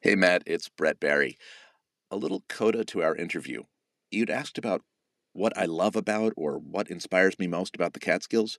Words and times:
Hey, 0.00 0.14
Matt, 0.14 0.44
it's 0.46 0.68
Brett 0.68 1.00
Barry. 1.00 1.36
A 2.12 2.16
little 2.16 2.44
coda 2.48 2.84
to 2.84 3.02
our 3.02 3.16
interview. 3.16 3.64
You'd 4.12 4.30
asked 4.30 4.56
about 4.56 4.82
what 5.32 5.58
I 5.58 5.64
love 5.64 5.96
about 5.96 6.32
or 6.36 6.56
what 6.56 6.88
inspires 6.88 7.36
me 7.36 7.48
most 7.48 7.74
about 7.74 7.94
the 7.94 7.98
Catskills, 7.98 8.58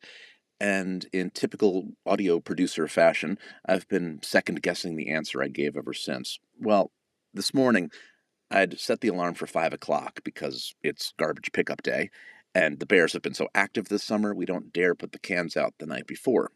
and 0.59 1.05
in 1.13 1.29
typical 1.29 1.91
audio 2.05 2.41
producer 2.41 2.89
fashion, 2.89 3.39
I've 3.65 3.87
been 3.87 4.19
second 4.21 4.61
guessing 4.61 4.97
the 4.97 5.09
answer 5.11 5.41
I 5.41 5.47
gave 5.47 5.77
ever 5.77 5.93
since. 5.93 6.39
Well, 6.59 6.91
this 7.33 7.53
morning, 7.53 7.89
I'd 8.51 8.77
set 8.77 8.99
the 8.99 9.07
alarm 9.07 9.35
for 9.35 9.47
5 9.47 9.71
o'clock 9.71 10.19
because 10.25 10.75
it's 10.83 11.13
garbage 11.17 11.53
pickup 11.53 11.81
day, 11.83 12.09
and 12.53 12.81
the 12.81 12.85
Bears 12.85 13.13
have 13.13 13.21
been 13.21 13.33
so 13.33 13.47
active 13.55 13.87
this 13.87 14.03
summer 14.03 14.35
we 14.35 14.45
don't 14.45 14.73
dare 14.73 14.93
put 14.93 15.13
the 15.13 15.19
cans 15.19 15.55
out 15.55 15.75
the 15.79 15.85
night 15.85 16.05
before. 16.05 16.51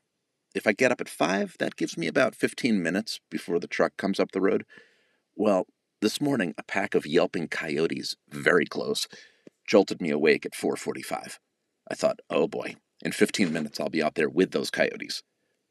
If 0.54 0.68
I 0.68 0.72
get 0.74 0.92
up 0.92 1.02
at 1.02 1.10
5, 1.10 1.56
that 1.60 1.76
gives 1.76 1.98
me 1.98 2.08
about 2.08 2.36
15 2.36 2.82
minutes 2.82 3.20
before 3.30 3.60
the 3.60 3.68
truck 3.68 3.98
comes 3.98 4.20
up 4.20 4.32
the 4.32 4.42
road. 4.42 4.66
Well, 5.36 5.68
this 6.02 6.22
morning 6.22 6.54
a 6.58 6.64
pack 6.64 6.96
of 6.96 7.08
yelping 7.08 7.48
coyotes, 7.48 8.16
very 8.30 8.66
close, 8.66 9.08
jolted 9.68 10.02
me 10.02 10.12
awake 10.12 10.46
at 10.46 10.56
4:45. 10.56 11.40
I 11.90 11.96
thought, 11.96 12.20
"Oh 12.30 12.48
boy, 12.48 12.76
in 13.04 13.14
15 13.14 13.52
minutes 13.54 13.80
I'll 13.80 13.90
be 13.90 14.04
out 14.04 14.16
there 14.16 14.30
with 14.30 14.52
those 14.52 14.70
coyotes." 14.70 15.24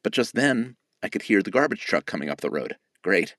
But 0.03 0.13
just 0.13 0.35
then, 0.35 0.77
I 1.03 1.09
could 1.09 1.23
hear 1.23 1.43
the 1.43 1.51
garbage 1.53 1.83
truck 1.83 2.07
coming 2.07 2.29
up 2.29 2.41
the 2.41 2.51
road. 2.51 2.77
Great. 3.03 3.37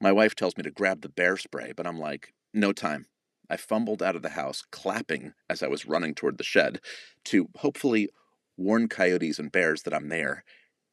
My 0.00 0.12
wife 0.12 0.34
tells 0.34 0.56
me 0.56 0.62
to 0.64 0.70
grab 0.70 1.02
the 1.02 1.08
bear 1.08 1.36
spray, 1.36 1.72
but 1.72 1.86
I'm 1.86 1.98
like, 1.98 2.34
"No 2.52 2.72
time." 2.72 3.06
I 3.50 3.56
fumbled 3.56 4.02
out 4.02 4.16
of 4.16 4.22
the 4.22 4.30
house, 4.30 4.62
clapping 4.70 5.34
as 5.48 5.62
I 5.62 5.68
was 5.68 5.86
running 5.86 6.14
toward 6.14 6.38
the 6.38 6.44
shed 6.44 6.80
to 7.24 7.48
hopefully 7.56 8.10
warn 8.58 8.88
coyotes 8.88 9.38
and 9.38 9.50
bears 9.50 9.84
that 9.84 9.94
I'm 9.94 10.08
there, 10.08 10.44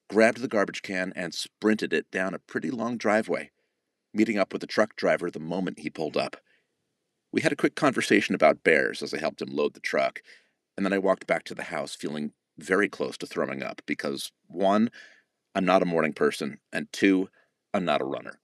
grabbed 0.10 0.40
the 0.40 0.48
garbage 0.48 0.82
can, 0.82 1.12
and 1.16 1.34
sprinted 1.34 1.92
it 1.92 2.10
down 2.12 2.34
a 2.34 2.40
pretty 2.40 2.72
long 2.72 2.98
driveway, 2.98 3.52
meeting 4.14 4.38
up 4.38 4.54
with 4.54 4.62
the 4.62 4.68
truck 4.68 4.96
driver 4.96 5.30
the 5.30 5.40
moment 5.40 5.80
he 5.80 5.90
pulled 5.90 6.16
up. 6.16 6.38
We 7.32 7.42
had 7.42 7.52
a 7.52 7.58
quick 7.58 7.76
conversation 7.76 8.36
about 8.36 8.64
bears 8.64 9.02
as 9.02 9.14
I 9.14 9.20
helped 9.20 9.42
him 9.42 9.50
load 9.50 9.74
the 9.74 9.82
truck, 9.82 10.22
and 10.78 10.86
then 10.86 10.94
I 10.94 11.00
walked 11.00 11.28
back 11.28 11.44
to 11.46 11.56
the 11.56 11.64
house 11.64 11.96
feeling 11.96 12.32
very 12.58 12.88
close 12.88 13.18
to 13.18 13.28
throwing 13.28 13.62
up 13.62 13.82
because, 13.86 14.32
one, 14.48 14.90
I'm 15.54 15.66
not 15.66 15.82
a 15.82 15.86
morning 15.86 16.14
person, 16.14 16.60
and 16.72 16.92
two, 16.94 17.30
I'm 17.74 17.84
not 17.84 18.02
a 18.02 18.06
runner. 18.06 18.40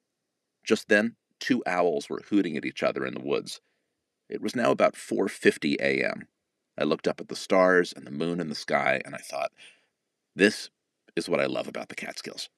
Just 0.65 0.89
then, 0.89 1.15
two 1.39 1.63
owls 1.65 2.09
were 2.09 2.23
hooting 2.29 2.57
at 2.57 2.65
each 2.65 2.83
other 2.83 3.05
in 3.05 3.13
the 3.13 3.21
woods. 3.21 3.61
It 4.29 4.41
was 4.41 4.55
now 4.55 4.71
about 4.71 4.95
4:50 4.95 5.75
a.m. 5.79 6.27
I 6.77 6.83
looked 6.83 7.07
up 7.07 7.19
at 7.19 7.27
the 7.27 7.35
stars 7.35 7.93
and 7.93 8.05
the 8.05 8.11
moon 8.11 8.39
in 8.39 8.49
the 8.49 8.55
sky, 8.55 9.01
and 9.05 9.13
I 9.13 9.19
thought, 9.19 9.51
this 10.35 10.69
is 11.15 11.27
what 11.27 11.41
I 11.41 11.45
love 11.45 11.67
about 11.67 11.89
the 11.89 11.95
Catskills. 11.95 12.49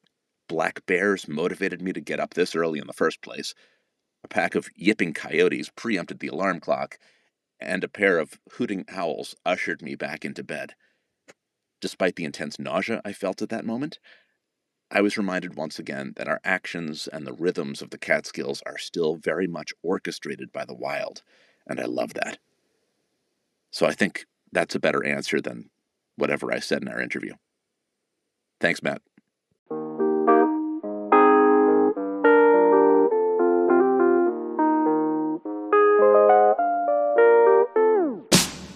Black 0.48 0.86
bears 0.86 1.28
motivated 1.28 1.82
me 1.82 1.94
to 1.94 2.02
get 2.02 2.20
up 2.20 2.34
this 2.34 2.56
early 2.56 2.80
in 2.80 2.88
the 2.88 2.94
first 2.94 3.22
place. 3.22 3.54
A 4.24 4.28
pack 4.28 4.56
of 4.56 4.70
yipping 4.76 5.14
coyotes 5.14 5.70
preempted 5.76 6.20
the 6.20 6.28
alarm 6.28 6.60
clock, 6.60 7.00
and 7.60 7.84
a 7.84 7.90
pair 7.90 8.20
of 8.20 8.40
hooting 8.54 8.86
owls 8.90 9.36
ushered 9.46 9.82
me 9.82 9.96
back 9.96 10.24
into 10.24 10.44
bed. 10.44 10.76
Despite 11.82 12.16
the 12.16 12.26
intense 12.26 12.60
nausea 12.60 13.02
I 13.04 13.14
felt 13.14 13.42
at 13.42 13.50
that 13.50 13.66
moment, 13.66 14.00
I 14.92 15.02
was 15.02 15.18
reminded 15.18 15.56
once 15.56 15.80
again 15.80 16.14
that 16.18 16.28
our 16.28 16.40
actions 16.44 17.08
and 17.08 17.26
the 17.26 17.34
rhythms 17.34 17.82
of 17.82 17.90
the 17.90 17.98
Catskills 17.98 18.62
are 18.66 18.78
still 18.78 19.16
very 19.16 19.48
much 19.48 19.74
orchestrated 19.82 20.52
by 20.52 20.66
the 20.66 20.76
wild, 20.76 21.24
and 21.66 21.80
I 21.80 21.86
love 21.86 22.14
that. 22.14 22.38
So 23.74 23.88
I 23.88 23.92
think 23.92 24.28
that's 24.52 24.76
a 24.76 24.80
better 24.80 25.04
answer 25.04 25.42
than 25.42 25.72
whatever 26.16 26.54
I 26.54 26.60
said 26.60 26.84
in 26.84 26.88
our 26.88 27.02
interview. 27.02 27.34
Thanks, 28.62 28.84
Matt. 28.84 29.02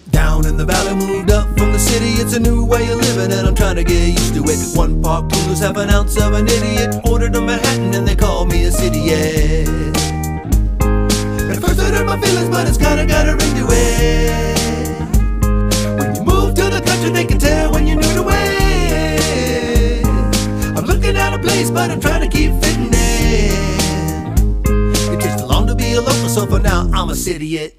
Down 0.09 0.47
in 0.47 0.57
the 0.57 0.65
valley, 0.67 0.95
moved 0.95 1.29
up 1.29 1.47
from 1.59 1.73
the 1.73 1.79
city. 1.79 2.19
It's 2.19 2.33
a 2.33 2.39
new 2.39 2.65
way 2.65 2.89
of 2.89 2.97
living, 2.97 3.31
and 3.37 3.47
I'm 3.47 3.53
trying 3.53 3.75
to 3.75 3.83
get 3.83 4.07
used 4.07 4.33
to 4.33 4.43
it. 4.45 4.75
One 4.75 4.99
park 5.03 5.31
coolers 5.31 5.59
have 5.59 5.77
an 5.77 5.91
ounce 5.91 6.19
of 6.19 6.33
an 6.33 6.47
idiot. 6.47 6.95
Ordered 7.07 7.35
a 7.35 7.41
Manhattan, 7.41 7.93
and 7.93 8.07
they 8.07 8.15
call 8.15 8.45
me 8.45 8.65
a 8.65 8.71
city, 8.71 9.01
yeah. 9.01 9.61
At 11.51 11.61
first, 11.61 11.79
I 11.79 11.91
hurt 11.93 12.07
my 12.07 12.19
feelings, 12.19 12.49
but 12.49 12.67
it's 12.67 12.79
kinda 12.79 13.05
got 13.05 13.29
a 13.29 13.35
ring 13.35 13.53
to 13.57 13.67
it. 13.69 14.46
You 17.07 17.13
they 17.13 17.23
can 17.23 17.39
tell 17.39 17.71
when 17.71 17.87
you're 17.87 17.95
new 17.95 18.13
to 18.15 18.25
it. 18.27 20.05
I'm 20.77 20.83
looking 20.83 21.15
out 21.15 21.33
of 21.33 21.41
place, 21.41 21.71
but 21.71 21.89
I'm 21.89 22.01
trying 22.01 22.19
to 22.19 22.27
keep 22.27 22.51
fitting 22.61 22.93
in. 22.93 24.33
It 25.13 25.21
takes 25.21 25.39
too 25.41 25.47
long 25.47 25.67
to 25.67 25.75
be 25.75 25.93
a 25.93 26.01
local, 26.01 26.27
so 26.27 26.45
for 26.45 26.59
now, 26.59 26.89
I'm 26.93 27.09
a 27.09 27.15
city, 27.15 27.59
it. 27.59 27.77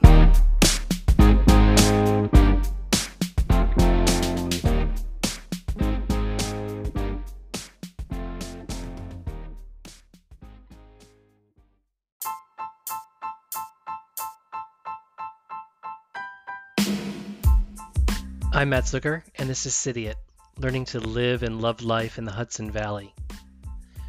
I'm 18.58 18.70
Matt 18.70 18.86
Zucker, 18.86 19.22
and 19.36 19.48
this 19.48 19.66
is 19.66 19.74
City 19.76 20.08
It, 20.08 20.16
learning 20.58 20.86
to 20.86 20.98
live 20.98 21.44
and 21.44 21.62
love 21.62 21.80
life 21.80 22.18
in 22.18 22.24
the 22.24 22.32
Hudson 22.32 22.72
Valley. 22.72 23.14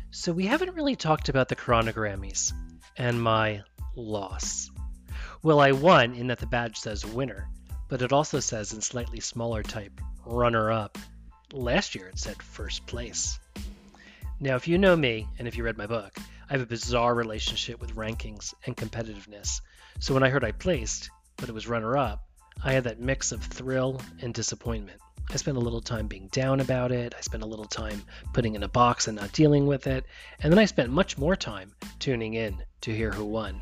So, 0.09 0.33
we 0.33 0.47
haven't 0.47 0.73
really 0.73 0.95
talked 0.95 1.29
about 1.29 1.49
the 1.49 1.55
Chronogrammies 1.55 2.51
and 2.97 3.21
my 3.21 3.61
loss. 3.95 4.71
Well, 5.43 5.59
I 5.59 5.73
won 5.73 6.15
in 6.15 6.25
that 6.27 6.39
the 6.39 6.47
badge 6.47 6.77
says 6.77 7.05
winner, 7.05 7.47
but 7.89 8.01
it 8.01 8.11
also 8.11 8.39
says 8.39 8.73
in 8.73 8.81
slightly 8.81 9.19
smaller 9.19 9.61
type 9.61 10.01
runner 10.25 10.71
up. 10.71 10.97
Last 11.53 11.93
year 11.93 12.07
it 12.07 12.17
said 12.17 12.41
first 12.41 12.87
place. 12.87 13.37
Now, 14.39 14.55
if 14.55 14.67
you 14.67 14.79
know 14.79 14.95
me, 14.95 15.27
and 15.37 15.47
if 15.47 15.57
you 15.57 15.63
read 15.63 15.77
my 15.77 15.85
book, 15.85 16.17
I 16.49 16.53
have 16.53 16.61
a 16.63 16.65
bizarre 16.65 17.13
relationship 17.13 17.79
with 17.79 17.95
rankings 17.95 18.55
and 18.65 18.75
competitiveness. 18.75 19.61
So 19.99 20.15
when 20.15 20.23
I 20.23 20.29
heard 20.29 20.43
I 20.43 20.53
placed, 20.53 21.11
but 21.37 21.49
it 21.49 21.53
was 21.53 21.67
runner 21.67 21.95
up, 21.95 22.23
I 22.63 22.73
had 22.73 22.83
that 22.83 22.99
mix 22.99 23.31
of 23.31 23.43
thrill 23.43 24.01
and 24.21 24.33
disappointment. 24.33 24.99
I 25.31 25.37
spent 25.37 25.57
a 25.57 25.61
little 25.61 25.81
time 25.81 26.07
being 26.07 26.27
down 26.27 26.59
about 26.59 26.91
it. 26.91 27.13
I 27.17 27.21
spent 27.21 27.43
a 27.43 27.47
little 27.47 27.65
time 27.65 28.03
putting 28.33 28.55
in 28.55 28.63
a 28.63 28.67
box 28.67 29.07
and 29.07 29.15
not 29.15 29.31
dealing 29.31 29.67
with 29.67 29.87
it. 29.87 30.05
And 30.41 30.51
then 30.51 30.59
I 30.59 30.65
spent 30.65 30.89
much 30.91 31.17
more 31.17 31.35
time 31.35 31.73
tuning 31.99 32.33
in 32.33 32.63
to 32.81 32.95
hear 32.95 33.11
who 33.11 33.25
won. 33.25 33.61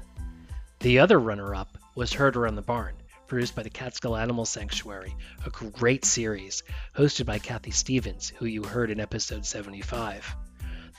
The 0.79 0.99
other 0.99 1.19
runner 1.19 1.53
up 1.53 1.77
was 1.93 2.13
Heard 2.13 2.37
Around 2.37 2.55
the 2.55 2.61
Barn, 2.61 2.95
produced 3.27 3.55
by 3.55 3.63
the 3.63 3.69
Catskill 3.69 4.15
Animal 4.15 4.45
Sanctuary, 4.45 5.15
a 5.45 5.49
great 5.49 6.05
series 6.05 6.63
hosted 6.95 7.25
by 7.25 7.39
Kathy 7.39 7.71
Stevens, 7.71 8.31
who 8.37 8.45
you 8.45 8.63
heard 8.63 8.89
in 8.89 8.99
episode 8.99 9.45
75. 9.45 10.35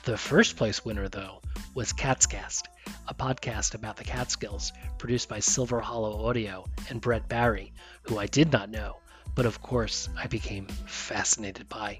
The 0.09 0.17
first 0.17 0.57
place 0.57 0.87
winner, 0.87 1.07
though, 1.11 1.43
was 1.75 1.93
Kaatscast, 1.93 2.63
a 3.09 3.15
podcast 3.15 3.75
about 3.75 3.99
the 3.99 4.05
Catskills 4.05 4.73
produced 4.97 5.29
by 5.29 5.41
Silver 5.41 5.81
Hollow 5.81 6.25
Audio 6.27 6.65
and 6.89 6.99
Brett 6.99 7.29
Barry, 7.29 7.75
who 8.05 8.19
I 8.19 8.25
did 8.25 8.51
not 8.51 8.71
know, 8.71 8.97
but 9.35 9.45
of 9.45 9.61
course 9.61 10.09
I 10.17 10.27
became 10.27 10.67
fascinated 10.87 11.69
by. 11.69 11.99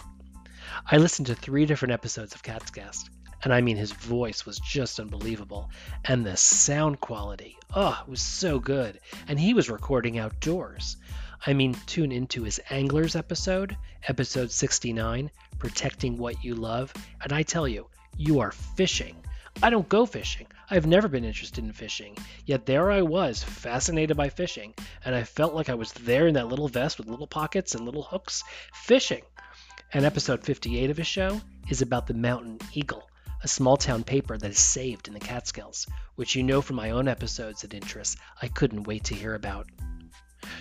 I 0.91 0.97
listened 0.97 1.27
to 1.27 1.35
three 1.35 1.67
different 1.67 1.93
episodes 1.93 2.35
of 2.35 2.43
Kaatscast, 2.43 3.11
and 3.45 3.53
I 3.53 3.61
mean 3.61 3.77
his 3.77 3.93
voice 3.93 4.47
was 4.47 4.59
just 4.59 4.99
unbelievable, 4.99 5.69
and 6.07 6.25
the 6.25 6.39
sound 6.39 7.03
quality, 7.03 7.59
oh, 7.75 8.03
it 8.07 8.11
was 8.11 8.23
so 8.23 8.59
good, 8.59 9.01
and 9.29 9.39
he 9.39 9.53
was 9.53 9.69
recording 9.69 10.19
outdoors. 10.19 10.97
I 11.47 11.53
mean, 11.53 11.77
tune 11.85 12.13
into 12.13 12.45
his 12.45 12.59
Anglers 12.71 13.17
episode, 13.17 13.77
episode 14.09 14.51
69, 14.51 15.31
Protecting 15.59 16.17
What 16.17 16.43
You 16.43 16.55
Love, 16.55 16.95
and 17.23 17.35
I 17.35 17.43
tell 17.43 17.69
you, 17.69 17.87
you 18.17 18.41
are 18.41 18.53
fishing. 18.53 19.17
I 19.63 19.71
don't 19.71 19.89
go 19.89 20.07
fishing. 20.07 20.47
I've 20.71 20.87
never 20.87 21.09
been 21.09 21.25
interested 21.25 21.65
in 21.65 21.73
fishing. 21.73 22.17
Yet 22.47 22.67
there 22.67 22.91
I 22.91 23.03
was, 23.03 23.43
fascinated 23.43 24.17
by 24.17 24.29
fishing, 24.29 24.75
and 25.05 25.15
I 25.15 25.25
felt 25.25 25.55
like 25.55 25.69
I 25.69 25.75
was 25.75 25.93
there 25.93 26.27
in 26.27 26.35
that 26.35 26.49
little 26.49 26.69
vest 26.69 26.99
with 26.99 27.09
little 27.09 27.27
pockets 27.27 27.75
and 27.75 27.85
little 27.85 28.03
hooks, 28.03 28.45
fishing. 28.73 29.23
And 29.93 30.05
episode 30.05 30.45
58 30.45 30.91
of 30.91 30.97
his 30.97 31.07
show 31.07 31.41
is 31.69 31.83
about 31.83 32.07
the 32.07 32.15
Mountain 32.15 32.59
Eagle, 32.73 33.09
a 33.43 33.49
small 33.49 33.77
town 33.77 34.05
paper 34.05 34.37
that 34.37 34.51
is 34.51 34.59
saved 34.59 35.09
in 35.09 35.15
the 35.15 35.21
Catskills, 35.21 35.87
which 36.15 36.37
you 36.37 36.43
know 36.43 36.61
from 36.61 36.77
my 36.77 36.91
own 36.91 37.09
episodes 37.09 37.65
and 37.65 37.75
interests 37.75 38.17
I 38.41 38.49
couldn't 38.49 38.85
wait 38.85 39.05
to 39.05 39.15
hear 39.15 39.35
about. 39.35 39.67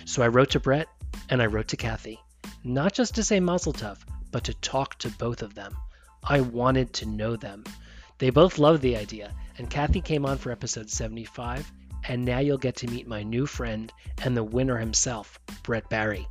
So 0.06 0.22
I 0.22 0.28
wrote 0.28 0.50
to 0.50 0.60
Brett 0.60 0.88
and 1.28 1.42
I 1.42 1.46
wrote 1.46 1.68
to 1.68 1.76
Kathy, 1.76 2.18
not 2.64 2.94
just 2.94 3.14
to 3.16 3.22
say 3.22 3.38
Mazel 3.38 3.72
Tov, 3.72 3.98
but 4.32 4.44
to 4.44 4.54
talk 4.54 4.98
to 4.98 5.10
both 5.10 5.42
of 5.42 5.54
them. 5.54 5.76
I 6.22 6.40
wanted 6.40 6.92
to 6.94 7.06
know 7.06 7.36
them. 7.36 7.64
They 8.18 8.30
both 8.30 8.58
loved 8.58 8.82
the 8.82 8.96
idea, 8.96 9.34
and 9.56 9.70
Kathy 9.70 10.00
came 10.00 10.26
on 10.26 10.38
for 10.38 10.50
episode 10.50 10.90
75, 10.90 11.70
and 12.04 12.24
now 12.24 12.38
you'll 12.38 12.58
get 12.58 12.76
to 12.76 12.90
meet 12.90 13.06
my 13.06 13.22
new 13.22 13.46
friend 13.46 13.92
and 14.22 14.36
the 14.36 14.44
winner 14.44 14.78
himself, 14.78 15.38
Brett 15.62 15.88
Barry. 15.88 16.26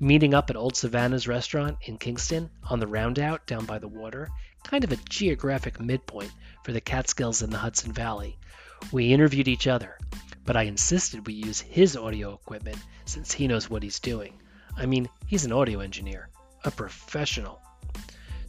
Meeting 0.00 0.34
up 0.34 0.50
at 0.50 0.56
Old 0.56 0.76
Savannah's 0.76 1.26
restaurant 1.26 1.78
in 1.82 1.98
Kingston 1.98 2.50
on 2.70 2.78
the 2.78 2.86
Rondout 2.86 3.46
down 3.46 3.64
by 3.64 3.78
the 3.78 3.88
water, 3.88 4.28
kind 4.64 4.84
of 4.84 4.92
a 4.92 4.98
geographic 5.08 5.80
midpoint 5.80 6.32
for 6.62 6.72
the 6.72 6.80
Catskills 6.80 7.42
and 7.42 7.52
the 7.52 7.58
Hudson 7.58 7.92
Valley. 7.92 8.38
We 8.92 9.12
interviewed 9.12 9.48
each 9.48 9.66
other, 9.66 9.98
but 10.44 10.56
I 10.56 10.62
insisted 10.62 11.26
we 11.26 11.34
use 11.34 11.60
his 11.60 11.96
audio 11.96 12.34
equipment 12.34 12.78
since 13.06 13.32
he 13.32 13.48
knows 13.48 13.68
what 13.68 13.82
he's 13.82 14.00
doing. 14.00 14.40
I 14.76 14.86
mean, 14.86 15.08
he's 15.26 15.44
an 15.44 15.52
audio 15.52 15.80
engineer, 15.80 16.28
a 16.64 16.70
professional. 16.70 17.60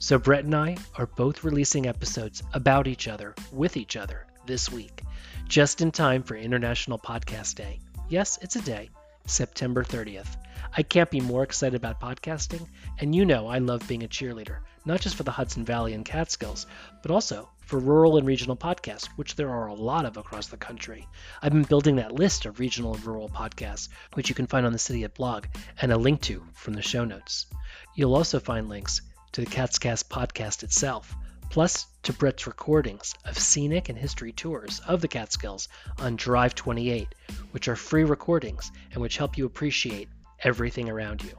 So, 0.01 0.17
Brett 0.17 0.45
and 0.45 0.55
I 0.55 0.77
are 0.95 1.07
both 1.07 1.43
releasing 1.43 1.85
episodes 1.85 2.41
about 2.53 2.87
each 2.87 3.09
other, 3.09 3.35
with 3.51 3.75
each 3.75 3.97
other, 3.97 4.27
this 4.45 4.71
week, 4.71 5.03
just 5.45 5.81
in 5.81 5.91
time 5.91 6.23
for 6.23 6.37
International 6.37 6.97
Podcast 6.97 7.55
Day. 7.55 7.81
Yes, 8.07 8.39
it's 8.41 8.55
a 8.55 8.61
day, 8.61 8.91
September 9.25 9.83
30th. 9.83 10.37
I 10.75 10.83
can't 10.83 11.11
be 11.11 11.19
more 11.19 11.43
excited 11.43 11.75
about 11.75 11.99
podcasting, 11.99 12.65
and 12.99 13.13
you 13.13 13.25
know 13.25 13.47
I 13.47 13.57
love 13.57 13.85
being 13.89 14.03
a 14.03 14.07
cheerleader, 14.07 14.59
not 14.85 15.01
just 15.01 15.17
for 15.17 15.23
the 15.23 15.31
Hudson 15.31 15.65
Valley 15.65 15.93
and 15.93 16.05
Catskills, 16.05 16.65
but 17.01 17.11
also 17.11 17.49
for 17.59 17.77
rural 17.77 18.15
and 18.15 18.25
regional 18.25 18.55
podcasts, 18.55 19.07
which 19.17 19.35
there 19.35 19.49
are 19.49 19.67
a 19.67 19.73
lot 19.73 20.05
of 20.05 20.15
across 20.15 20.47
the 20.47 20.55
country. 20.55 21.05
I've 21.41 21.51
been 21.51 21.63
building 21.63 21.97
that 21.97 22.15
list 22.15 22.45
of 22.45 22.61
regional 22.61 22.93
and 22.93 23.05
rural 23.05 23.27
podcasts, 23.27 23.89
which 24.13 24.29
you 24.29 24.33
can 24.33 24.47
find 24.47 24.65
on 24.65 24.71
the 24.71 24.79
City 24.79 25.03
It 25.03 25.13
blog, 25.13 25.47
and 25.81 25.91
a 25.91 25.97
link 25.97 26.21
to 26.21 26.41
from 26.53 26.73
the 26.73 26.81
show 26.81 27.03
notes. 27.03 27.47
You'll 27.95 28.15
also 28.15 28.39
find 28.39 28.69
links 28.69 29.01
to 29.31 29.41
the 29.41 29.47
Kaatscast 29.47 30.07
podcast 30.09 30.63
itself, 30.63 31.15
plus 31.49 31.87
to 32.03 32.13
Brett's 32.13 32.47
recordings 32.47 33.13
of 33.25 33.37
scenic 33.37 33.89
and 33.89 33.97
history 33.97 34.31
tours 34.31 34.79
of 34.87 35.01
the 35.01 35.07
Catskills 35.07 35.67
on 35.99 36.15
Drive 36.15 36.55
28, 36.55 37.07
which 37.51 37.67
are 37.67 37.75
free 37.75 38.03
recordings 38.03 38.71
and 38.91 39.01
which 39.01 39.17
help 39.17 39.37
you 39.37 39.45
appreciate 39.45 40.09
everything 40.43 40.89
around 40.89 41.23
you. 41.23 41.37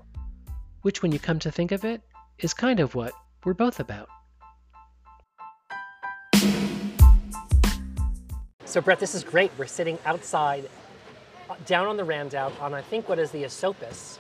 Which, 0.83 1.03
when 1.03 1.13
you 1.13 1.19
come 1.19 1.39
to 1.41 1.51
think 1.51 1.73
of 1.73 1.85
it, 1.85 2.03
is 2.39 2.55
kind 2.55 2.81
of 2.81 2.95
what 2.95 3.13
we're 3.45 3.55
both 3.55 3.81
about. 3.81 4.09
So, 8.65 8.81
Brett, 8.81 9.01
this 9.01 9.15
is 9.15 9.25
great. 9.25 9.51
We're 9.59 9.67
sitting 9.67 9.99
outside, 10.07 10.69
uh, 11.49 11.57
down 11.67 11.89
on 11.89 11.97
the 11.97 12.05
Rondout, 12.05 12.53
on 12.61 12.73
I 12.73 12.83
think 12.83 13.09
what 13.09 13.19
is 13.19 13.33
the 13.33 13.45
Esopus 13.45 14.19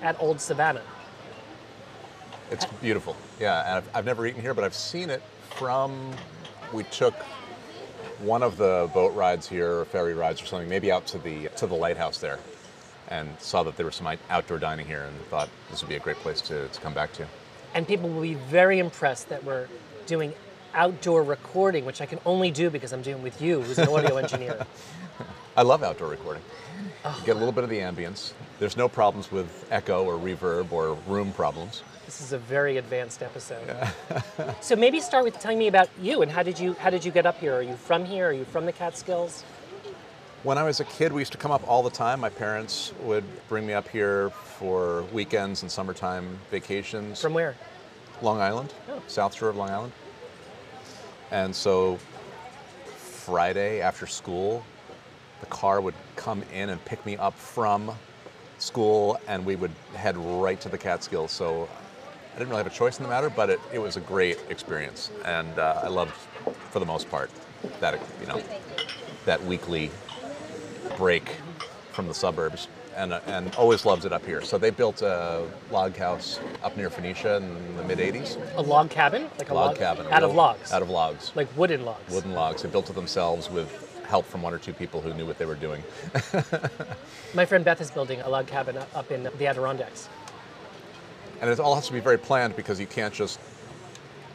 at 0.00 0.20
Old 0.20 0.40
Savannah. 0.40 0.82
It's 2.52 2.66
beautiful. 2.66 3.16
Yeah, 3.40 3.60
and 3.66 3.76
I've, 3.78 3.96
I've 3.96 4.04
never 4.04 4.26
eaten 4.26 4.42
here, 4.42 4.52
but 4.52 4.62
I've 4.62 4.74
seen 4.74 5.08
it 5.08 5.22
from. 5.56 6.12
We 6.70 6.84
took 6.84 7.14
one 8.20 8.42
of 8.42 8.58
the 8.58 8.90
boat 8.92 9.14
rides 9.14 9.48
here, 9.48 9.78
or 9.78 9.84
ferry 9.86 10.12
rides 10.12 10.42
or 10.42 10.46
something, 10.46 10.68
maybe 10.68 10.92
out 10.92 11.06
to 11.08 11.18
the 11.18 11.48
to 11.56 11.66
the 11.66 11.74
lighthouse 11.74 12.18
there, 12.18 12.38
and 13.08 13.28
saw 13.40 13.62
that 13.62 13.76
there 13.78 13.86
was 13.86 13.96
some 13.96 14.06
outdoor 14.28 14.58
dining 14.58 14.86
here, 14.86 15.04
and 15.04 15.18
thought 15.26 15.48
this 15.70 15.80
would 15.80 15.88
be 15.88 15.96
a 15.96 16.00
great 16.00 16.18
place 16.18 16.42
to, 16.42 16.68
to 16.68 16.80
come 16.80 16.92
back 16.92 17.14
to. 17.14 17.26
And 17.74 17.88
people 17.88 18.10
will 18.10 18.22
be 18.22 18.34
very 18.34 18.78
impressed 18.78 19.30
that 19.30 19.44
we're 19.44 19.66
doing 20.04 20.34
outdoor 20.74 21.22
recording, 21.22 21.86
which 21.86 22.02
I 22.02 22.06
can 22.06 22.18
only 22.26 22.50
do 22.50 22.68
because 22.68 22.92
I'm 22.92 23.02
doing 23.02 23.22
with 23.22 23.40
you, 23.40 23.62
who's 23.62 23.78
an 23.78 23.88
audio 23.88 24.18
engineer. 24.18 24.66
I 25.56 25.62
love 25.62 25.82
outdoor 25.82 26.08
recording. 26.08 26.42
You 27.04 27.26
get 27.26 27.36
a 27.36 27.38
little 27.38 27.52
bit 27.52 27.64
of 27.64 27.70
the 27.70 27.78
ambience. 27.78 28.32
There's 28.58 28.76
no 28.76 28.88
problems 28.88 29.32
with 29.32 29.66
echo 29.70 30.04
or 30.04 30.18
reverb 30.18 30.70
or 30.70 30.94
room 31.06 31.32
problems. 31.32 31.82
This 32.06 32.20
is 32.20 32.32
a 32.32 32.38
very 32.38 32.76
advanced 32.78 33.22
episode. 33.22 33.64
so 34.60 34.76
maybe 34.76 35.00
start 35.00 35.24
with 35.24 35.38
telling 35.38 35.58
me 35.58 35.68
about 35.68 35.88
you 36.00 36.22
and 36.22 36.30
how 36.30 36.42
did 36.42 36.58
you 36.58 36.74
how 36.74 36.90
did 36.90 37.04
you 37.04 37.12
get 37.12 37.26
up 37.26 37.38
here? 37.38 37.54
Are 37.54 37.62
you 37.62 37.76
from 37.76 38.04
here? 38.04 38.28
Are 38.28 38.32
you 38.32 38.44
from 38.44 38.66
the 38.66 38.72
Catskills? 38.72 39.42
When 40.42 40.58
I 40.58 40.64
was 40.64 40.80
a 40.80 40.84
kid, 40.84 41.12
we 41.12 41.20
used 41.20 41.32
to 41.32 41.38
come 41.38 41.52
up 41.52 41.66
all 41.68 41.84
the 41.84 41.90
time. 41.90 42.18
My 42.18 42.28
parents 42.28 42.92
would 43.02 43.24
bring 43.48 43.64
me 43.64 43.74
up 43.74 43.86
here 43.88 44.30
for 44.30 45.02
weekends 45.12 45.62
and 45.62 45.70
summertime 45.70 46.38
vacations. 46.50 47.20
From 47.20 47.32
where? 47.34 47.54
Long 48.20 48.40
Island, 48.40 48.74
Oh. 48.88 49.00
South 49.06 49.34
Shore 49.34 49.50
of 49.50 49.56
Long 49.56 49.70
Island. 49.70 49.92
And 51.30 51.54
so 51.54 51.98
Friday 52.96 53.80
after 53.80 54.06
school, 54.06 54.64
the 55.40 55.46
car 55.46 55.80
would 55.80 55.94
come 56.16 56.42
in 56.52 56.70
and 56.70 56.84
pick 56.84 57.04
me 57.06 57.16
up 57.16 57.34
from 57.38 57.92
school, 58.58 59.20
and 59.28 59.46
we 59.46 59.54
would 59.56 59.72
head 59.94 60.16
right 60.16 60.60
to 60.60 60.68
the 60.68 60.78
Catskills. 60.78 61.30
So 61.30 61.68
I 62.34 62.38
didn't 62.38 62.48
really 62.50 62.62
have 62.62 62.72
a 62.72 62.74
choice 62.74 62.98
in 62.98 63.02
the 63.02 63.08
matter, 63.10 63.28
but 63.28 63.50
it, 63.50 63.60
it 63.72 63.78
was 63.78 63.96
a 63.96 64.00
great 64.00 64.38
experience, 64.48 65.10
and 65.24 65.58
uh, 65.58 65.80
I 65.82 65.88
loved, 65.88 66.12
for 66.70 66.78
the 66.78 66.86
most 66.86 67.10
part, 67.10 67.30
that 67.80 68.00
you 68.20 68.26
know 68.26 68.42
that 69.26 69.44
weekly 69.44 69.90
break 70.96 71.36
from 71.92 72.08
the 72.08 72.14
suburbs, 72.14 72.68
and 72.96 73.12
uh, 73.12 73.20
and 73.26 73.54
always 73.56 73.84
loved 73.84 74.06
it 74.06 74.12
up 74.14 74.24
here. 74.24 74.40
So 74.42 74.56
they 74.56 74.70
built 74.70 75.02
a 75.02 75.46
log 75.70 75.94
house 75.96 76.40
up 76.62 76.74
near 76.76 76.88
Phoenicia 76.88 77.36
in 77.36 77.76
the 77.76 77.84
mid 77.84 77.98
'80s. 77.98 78.38
A 78.56 78.62
log 78.62 78.88
cabin? 78.88 79.28
Like 79.38 79.50
a 79.50 79.54
Log 79.54 79.76
cabin, 79.76 80.06
Out 80.10 80.22
of 80.22 80.34
logs. 80.34 80.72
Out 80.72 80.80
of 80.82 80.88
logs, 80.88 81.32
like 81.34 81.54
wooden 81.54 81.84
logs. 81.84 82.12
wooden 82.14 82.32
logs. 82.32 82.62
They 82.62 82.70
built 82.70 82.88
it 82.88 82.94
themselves 82.94 83.50
with 83.50 83.90
help 84.06 84.24
from 84.26 84.42
one 84.42 84.52
or 84.54 84.58
two 84.58 84.72
people 84.72 85.00
who 85.00 85.12
knew 85.14 85.26
what 85.26 85.38
they 85.38 85.46
were 85.46 85.54
doing. 85.54 85.82
My 87.34 87.44
friend 87.46 87.64
Beth 87.64 87.80
is 87.80 87.90
building 87.90 88.20
a 88.22 88.28
log 88.28 88.46
cabin 88.46 88.76
up 88.94 89.10
in 89.10 89.22
the 89.38 89.46
Adirondacks. 89.46 90.08
And 91.42 91.50
it 91.50 91.58
all 91.58 91.74
has 91.74 91.88
to 91.88 91.92
be 91.92 91.98
very 92.00 92.18
planned 92.18 92.54
because 92.54 92.78
you 92.78 92.86
can't 92.86 93.12
just 93.12 93.40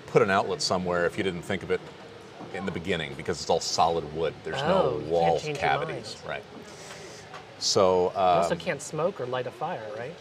put 0.08 0.22
an 0.22 0.30
outlet 0.30 0.62
somewhere 0.62 1.06
if 1.06 1.18
you 1.18 1.24
didn't 1.24 1.42
think 1.42 1.64
of 1.64 1.72
it 1.72 1.80
in 2.54 2.66
the 2.66 2.72
beginning 2.72 3.14
because 3.16 3.42
it's 3.42 3.50
all 3.50 3.62
solid 3.62 4.14
wood. 4.14 4.34
There's 4.44 4.62
Oh, 4.62 4.68
no 4.68 4.92
can't 5.00 5.08
wall 5.08 5.40
cavities, 5.40 6.18
right? 6.28 6.44
So, 7.60 8.12
You 8.14 8.20
also 8.20 8.54
um, 8.54 8.60
can't 8.60 8.82
smoke 8.82 9.20
or 9.22 9.26
light 9.26 9.48
a 9.48 9.52
fire, 9.52 9.82
right? 9.98 10.14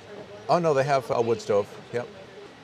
oh 0.48 0.60
no, 0.60 0.72
they 0.72 0.84
have 0.84 1.10
a 1.10 1.20
wood 1.20 1.40
stove. 1.40 1.66
Yep. 1.92 2.06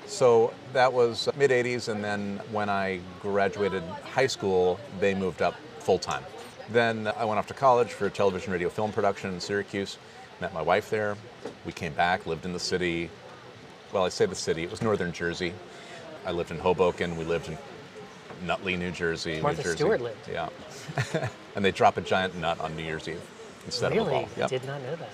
So 0.06 0.54
that 0.72 0.92
was 0.92 1.28
mid 1.36 1.50
80s, 1.50 1.88
and 1.88 2.02
then 2.02 2.40
when 2.52 2.68
I 2.68 3.00
graduated 3.20 3.82
high 4.14 4.28
school, 4.28 4.78
they 5.00 5.14
moved 5.14 5.42
up 5.42 5.54
full 5.80 5.98
time. 5.98 6.22
Then 6.70 7.08
I 7.16 7.24
went 7.24 7.38
off 7.38 7.48
to 7.48 7.54
college 7.54 7.88
for 7.92 8.08
television, 8.08 8.52
radio, 8.52 8.68
film 8.68 8.92
production 8.92 9.34
in 9.34 9.40
Syracuse. 9.40 9.98
Met 10.40 10.54
my 10.54 10.62
wife 10.62 10.90
there. 10.90 11.16
We 11.66 11.72
came 11.72 11.92
back, 11.92 12.24
lived 12.26 12.44
in 12.44 12.52
the 12.52 12.60
city. 12.60 13.10
Well, 13.92 14.04
I 14.04 14.08
say 14.08 14.24
the 14.24 14.34
city, 14.34 14.62
it 14.62 14.70
was 14.70 14.80
northern 14.80 15.12
Jersey. 15.12 15.52
I 16.24 16.30
lived 16.32 16.50
in 16.50 16.58
Hoboken. 16.58 17.16
We 17.18 17.24
lived 17.24 17.48
in 17.48 17.58
Nutley, 18.46 18.76
New 18.76 18.90
Jersey. 18.90 19.36
New 19.36 19.42
Martha 19.42 19.62
Jersey. 19.62 19.76
Stewart 19.76 20.00
lived. 20.00 20.28
Yeah. 20.30 20.48
and 21.56 21.64
they 21.64 21.72
drop 21.72 21.98
a 21.98 22.00
giant 22.00 22.34
nut 22.36 22.58
on 22.60 22.74
New 22.74 22.84
Year's 22.84 23.06
Eve 23.06 23.20
instead 23.66 23.92
of 23.92 24.06
a 24.06 24.10
ball. 24.10 24.28
Yep. 24.38 24.48
Did 24.48 24.64
not 24.64 24.80
know 24.82 24.96
that. 24.96 25.10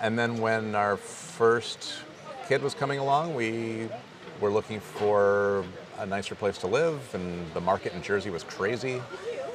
And 0.00 0.18
then 0.18 0.38
when 0.38 0.74
our 0.74 0.96
first 0.96 1.94
kid 2.48 2.62
was 2.62 2.74
coming 2.74 2.98
along, 2.98 3.34
we 3.34 3.88
were 4.40 4.50
looking 4.50 4.80
for 4.80 5.64
a 5.98 6.06
nicer 6.06 6.34
place 6.34 6.58
to 6.58 6.66
live, 6.66 7.00
and 7.14 7.52
the 7.52 7.60
market 7.60 7.92
in 7.94 8.02
Jersey 8.02 8.30
was 8.30 8.44
crazy. 8.44 9.02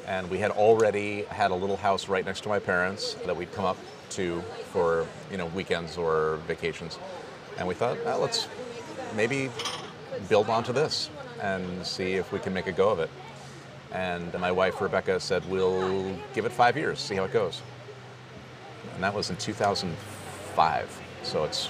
And 0.07 0.29
we 0.29 0.39
had 0.39 0.51
already 0.51 1.23
had 1.25 1.51
a 1.51 1.55
little 1.55 1.77
house 1.77 2.07
right 2.07 2.25
next 2.25 2.41
to 2.41 2.49
my 2.49 2.59
parents 2.59 3.15
that 3.25 3.35
we'd 3.35 3.51
come 3.53 3.65
up 3.65 3.77
to 4.11 4.41
for 4.71 5.07
you 5.31 5.37
know 5.37 5.45
weekends 5.47 5.97
or 5.97 6.37
vacations. 6.47 6.99
And 7.61 7.67
we 7.67 7.75
thought, 7.75 7.97
well, 8.03 8.19
let's 8.19 8.49
maybe 9.15 9.49
build 10.27 10.49
onto 10.49 10.73
this 10.73 11.09
and 11.41 11.85
see 11.85 12.15
if 12.15 12.33
we 12.33 12.39
can 12.39 12.53
make 12.53 12.67
a 12.67 12.73
go 12.73 12.89
of 12.89 12.99
it. 12.99 13.09
And 13.93 14.33
my 14.39 14.51
wife 14.51 14.81
Rebecca 14.81 15.19
said, 15.19 15.49
we'll 15.49 16.13
give 16.33 16.45
it 16.45 16.51
five 16.51 16.75
years, 16.75 16.99
see 16.99 17.15
how 17.15 17.23
it 17.23 17.31
goes 17.31 17.61
and 19.01 19.03
that 19.03 19.15
was 19.15 19.31
in 19.31 19.37
2005. 19.37 21.01
So 21.23 21.43
it's 21.43 21.69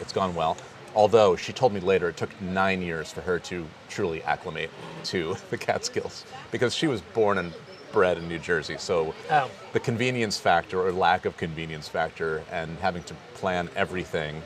it's 0.00 0.12
gone 0.12 0.34
well. 0.36 0.56
Although 0.94 1.34
she 1.34 1.52
told 1.52 1.72
me 1.72 1.80
later 1.80 2.08
it 2.08 2.16
took 2.16 2.40
nine 2.40 2.80
years 2.80 3.10
for 3.10 3.20
her 3.22 3.40
to 3.40 3.66
truly 3.88 4.22
acclimate 4.22 4.70
to 5.06 5.36
the 5.50 5.58
Catskills 5.58 6.24
because 6.52 6.74
she 6.76 6.86
was 6.86 7.00
born 7.00 7.38
and 7.38 7.52
bred 7.92 8.18
in 8.18 8.28
New 8.28 8.38
Jersey. 8.38 8.76
So 8.78 9.14
Oh. 9.30 9.50
the 9.72 9.80
convenience 9.80 10.38
factor 10.38 10.80
or 10.80 10.92
lack 10.92 11.24
of 11.24 11.36
convenience 11.36 11.88
factor 11.88 12.42
and 12.50 12.78
having 12.78 13.02
to 13.04 13.14
plan 13.34 13.68
everything 13.76 14.42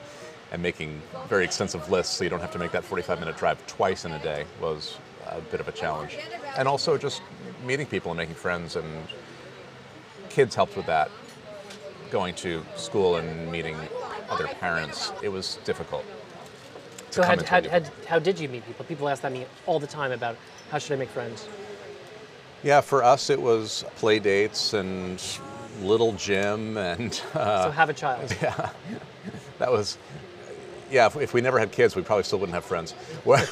and 0.53 0.63
making 0.63 1.01
very 1.29 1.45
extensive 1.45 1.91
lists 1.91 2.17
so 2.17 2.25
you 2.25 2.31
don't 2.31 2.41
have 2.41 2.53
to 2.53 2.59
make 2.59 2.73
that 2.73 2.85
45 2.85 3.19
minute 3.21 3.37
drive 3.37 3.65
twice 3.67 4.05
in 4.05 4.13
a 4.13 4.19
day 4.19 4.45
was 4.61 4.99
a 5.31 5.41
bit 5.41 5.61
of 5.61 5.69
a 5.69 5.73
challenge. 5.73 6.19
And 6.57 6.69
also 6.69 6.99
just 6.99 7.23
meeting 7.65 7.87
people 7.87 8.11
and 8.11 8.19
making 8.19 8.35
friends 8.35 8.77
and 8.77 8.87
kids 10.29 10.55
helped 10.55 10.77
with 10.77 10.87
that. 10.87 11.11
Going 12.11 12.35
to 12.37 12.63
school 12.77 13.17
and 13.17 13.51
meeting 13.51 13.77
other 14.29 14.47
parents, 14.47 15.13
it 15.23 15.31
was 15.31 15.59
difficult. 15.65 16.05
So 17.11 17.23
how, 17.23 17.37
how, 17.45 17.63
how, 17.69 17.81
how 18.07 18.19
did 18.19 18.39
you 18.39 18.49
meet 18.49 18.67
people? 18.67 18.85
People 18.85 19.09
ask 19.09 19.23
that 19.23 19.33
me 19.33 19.47
all 19.67 19.79
the 19.79 19.87
time 19.87 20.13
about 20.13 20.37
how 20.71 20.79
should 20.79 20.93
I 20.93 20.97
make 20.97 21.11
friends? 21.11 21.47
Yeah, 22.63 22.81
for 22.81 23.03
us 23.03 23.29
it 23.31 23.41
was 23.41 23.85
play 23.97 24.19
dates 24.19 24.73
and 24.73 25.23
little 25.81 26.13
gym, 26.13 26.77
and 26.77 27.21
uh, 27.35 27.65
so 27.65 27.71
have 27.71 27.91
a 27.91 27.95
child. 27.95 28.35
Yeah, 28.43 28.71
that 29.59 29.73
was. 29.73 29.99
Yeah, 30.91 31.07
if, 31.07 31.17
if 31.17 31.33
we 31.33 31.41
never 31.41 31.59
had 31.59 31.73
kids, 31.73 31.97
we 31.97 32.03
probably 32.03 32.25
still 32.25 32.39
wouldn't 32.39 32.55
have 32.55 32.67
friends. 32.67 32.95
We're, 33.25 33.47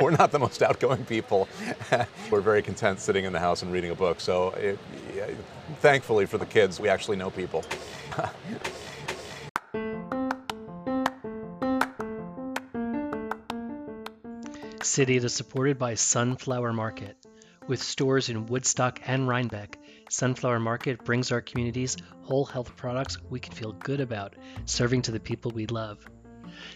we're 0.00 0.10
not 0.10 0.32
the 0.32 0.40
most 0.40 0.62
outgoing 0.62 1.04
people. 1.04 1.48
We're 2.28 2.40
very 2.40 2.60
content 2.60 2.98
sitting 2.98 3.24
in 3.24 3.32
the 3.32 3.38
house 3.38 3.62
and 3.62 3.72
reading 3.72 3.92
a 3.92 3.94
book. 3.94 4.18
So, 4.20 4.50
it, 4.54 4.76
yeah, 5.14 5.28
thankfully 5.78 6.26
for 6.26 6.38
the 6.38 6.46
kids, 6.46 6.80
we 6.80 6.88
actually 6.88 7.18
know 7.18 7.30
people. 7.30 7.64
City 14.82 15.16
is 15.18 15.32
supported 15.32 15.78
by 15.78 15.94
Sunflower 15.94 16.72
Market. 16.72 17.16
With 17.70 17.84
stores 17.84 18.30
in 18.30 18.46
Woodstock 18.46 18.98
and 19.06 19.28
Rhinebeck, 19.28 19.78
Sunflower 20.08 20.58
Market 20.58 21.04
brings 21.04 21.30
our 21.30 21.40
communities 21.40 21.96
whole 22.22 22.44
health 22.44 22.74
products 22.74 23.16
we 23.30 23.38
can 23.38 23.54
feel 23.54 23.70
good 23.70 24.00
about, 24.00 24.34
serving 24.64 25.02
to 25.02 25.12
the 25.12 25.20
people 25.20 25.52
we 25.52 25.66
love. 25.66 26.04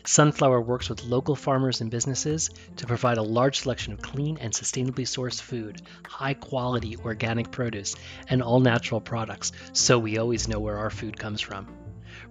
Sunflower 0.04 0.60
works 0.60 0.88
with 0.88 1.02
local 1.02 1.34
farmers 1.34 1.80
and 1.80 1.90
businesses 1.90 2.50
to 2.76 2.86
provide 2.86 3.18
a 3.18 3.22
large 3.24 3.58
selection 3.58 3.92
of 3.92 4.02
clean 4.02 4.38
and 4.40 4.52
sustainably 4.52 5.04
sourced 5.04 5.42
food, 5.42 5.82
high 6.06 6.34
quality 6.34 6.96
organic 6.98 7.50
produce, 7.50 7.96
and 8.28 8.40
all 8.40 8.60
natural 8.60 9.00
products, 9.00 9.50
so 9.72 9.98
we 9.98 10.18
always 10.18 10.46
know 10.46 10.60
where 10.60 10.78
our 10.78 10.90
food 10.90 11.18
comes 11.18 11.40
from. 11.40 11.66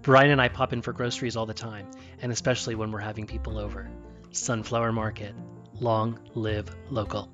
Brian 0.03 0.31
and 0.31 0.41
I 0.41 0.47
pop 0.47 0.71
in 0.71 0.81
for 0.81 0.93
groceries 0.93 1.35
all 1.35 1.45
the 1.45 1.53
time, 1.53 1.91
and 2.21 2.31
especially 2.31 2.75
when 2.75 2.93
we're 2.93 2.99
having 2.99 3.27
people 3.27 3.59
over. 3.59 3.89
Sunflower 4.31 4.93
Market. 4.93 5.35
Long 5.81 6.17
live 6.33 6.73
local. 6.89 7.29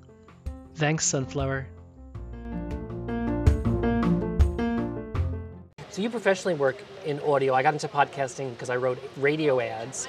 Thanks, 0.80 1.06
Sunflower. 1.08 1.68
So 5.90 6.02
you 6.02 6.10
professionally 6.10 6.56
work 6.56 6.82
in 7.06 7.20
audio. 7.20 7.54
I 7.54 7.64
got 7.64 7.74
into 7.74 7.90
podcasting 7.90 8.52
because 8.52 8.70
I 8.70 8.78
wrote 8.78 8.98
radio 9.18 9.60
ads. 9.60 10.08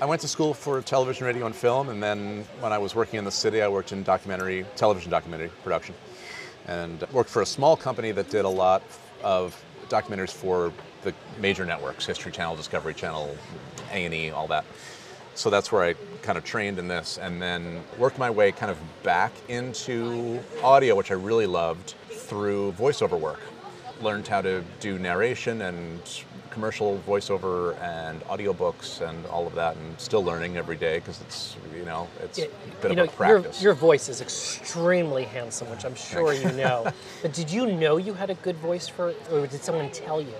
I 0.00 0.06
went 0.06 0.20
to 0.22 0.26
school 0.26 0.54
for 0.54 0.82
television, 0.82 1.24
radio, 1.24 1.46
and 1.46 1.54
film, 1.54 1.88
and 1.88 2.02
then 2.02 2.44
when 2.58 2.72
I 2.72 2.78
was 2.78 2.96
working 2.96 3.20
in 3.20 3.24
the 3.24 3.30
city, 3.30 3.62
I 3.62 3.68
worked 3.68 3.92
in 3.92 4.02
documentary, 4.02 4.66
television 4.74 5.08
documentary 5.08 5.50
production, 5.62 5.94
and 6.66 7.00
worked 7.12 7.30
for 7.30 7.42
a 7.42 7.46
small 7.46 7.76
company 7.76 8.10
that 8.10 8.28
did 8.28 8.44
a 8.44 8.48
lot 8.48 8.82
of 9.22 9.54
documentaries 9.88 10.32
for 10.32 10.72
the 11.02 11.14
major 11.38 11.64
networks, 11.64 12.04
History 12.04 12.32
Channel, 12.32 12.56
Discovery 12.56 12.94
Channel, 12.94 13.36
A&E, 13.92 14.30
all 14.30 14.48
that. 14.48 14.64
So 15.34 15.50
that's 15.50 15.72
where 15.72 15.82
I 15.82 15.94
kind 16.22 16.38
of 16.38 16.44
trained 16.44 16.78
in 16.78 16.88
this, 16.88 17.18
and 17.18 17.40
then 17.40 17.82
worked 17.98 18.18
my 18.18 18.30
way 18.30 18.52
kind 18.52 18.70
of 18.70 18.78
back 19.02 19.32
into 19.48 20.40
audio, 20.62 20.94
which 20.94 21.10
I 21.10 21.14
really 21.14 21.46
loved, 21.46 21.94
through 22.10 22.72
voiceover 22.72 23.18
work. 23.18 23.40
Learned 24.00 24.28
how 24.28 24.42
to 24.42 24.62
do 24.80 24.98
narration 24.98 25.62
and 25.62 26.00
commercial 26.50 27.02
voiceover 27.06 27.80
and 27.80 28.20
audiobooks 28.24 29.00
and 29.06 29.24
all 29.26 29.46
of 29.46 29.54
that, 29.54 29.76
and 29.76 29.98
still 29.98 30.22
learning 30.22 30.56
every 30.56 30.76
day 30.76 30.98
because 30.98 31.20
it's 31.22 31.56
you 31.74 31.84
know 31.84 32.08
it's 32.20 32.38
a 32.38 32.48
bit 32.82 32.90
you 32.90 32.96
know, 32.96 33.04
of 33.04 33.08
a 33.08 33.12
practice. 33.12 33.62
Your, 33.62 33.70
your 33.70 33.74
voice 33.74 34.08
is 34.08 34.20
extremely 34.20 35.24
handsome, 35.24 35.70
which 35.70 35.84
I'm 35.84 35.94
sure 35.94 36.32
you 36.34 36.52
know. 36.52 36.92
but 37.22 37.32
did 37.32 37.50
you 37.50 37.66
know 37.66 37.96
you 37.96 38.12
had 38.12 38.30
a 38.30 38.34
good 38.34 38.56
voice 38.56 38.86
for 38.86 39.14
or 39.30 39.46
did 39.46 39.62
someone 39.62 39.90
tell 39.90 40.20
you? 40.20 40.34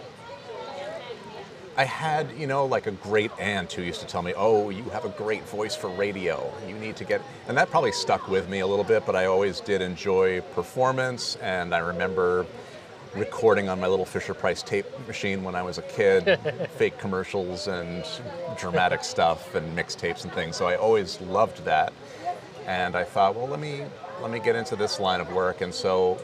I 1.76 1.84
had, 1.84 2.28
you 2.36 2.46
know, 2.46 2.66
like 2.66 2.86
a 2.86 2.90
great 2.90 3.30
aunt 3.38 3.72
who 3.72 3.82
used 3.82 4.00
to 4.02 4.06
tell 4.06 4.20
me, 4.20 4.34
"Oh, 4.36 4.68
you 4.68 4.82
have 4.90 5.06
a 5.06 5.08
great 5.08 5.42
voice 5.44 5.74
for 5.74 5.88
radio. 5.88 6.52
You 6.68 6.74
need 6.74 6.96
to 6.96 7.04
get," 7.04 7.22
and 7.48 7.56
that 7.56 7.70
probably 7.70 7.92
stuck 7.92 8.28
with 8.28 8.48
me 8.48 8.60
a 8.60 8.66
little 8.66 8.84
bit. 8.84 9.06
But 9.06 9.16
I 9.16 9.24
always 9.24 9.60
did 9.60 9.80
enjoy 9.80 10.42
performance, 10.54 11.36
and 11.36 11.74
I 11.74 11.78
remember 11.78 12.44
recording 13.14 13.70
on 13.70 13.80
my 13.80 13.86
little 13.86 14.04
Fisher 14.04 14.34
Price 14.34 14.62
tape 14.62 14.86
machine 15.06 15.44
when 15.44 15.54
I 15.54 15.62
was 15.62 15.78
a 15.78 15.82
kid, 15.82 16.38
fake 16.76 16.98
commercials 16.98 17.68
and 17.68 18.04
dramatic 18.58 19.02
stuff 19.02 19.54
and 19.54 19.76
mixtapes 19.76 20.24
and 20.24 20.32
things. 20.32 20.56
So 20.56 20.66
I 20.66 20.76
always 20.76 21.20
loved 21.22 21.64
that, 21.64 21.94
and 22.66 22.94
I 22.94 23.04
thought, 23.04 23.34
well, 23.34 23.48
let 23.48 23.60
me 23.60 23.82
let 24.20 24.30
me 24.30 24.40
get 24.40 24.56
into 24.56 24.76
this 24.76 25.00
line 25.00 25.20
of 25.22 25.32
work, 25.32 25.62
and 25.62 25.72
so. 25.74 26.18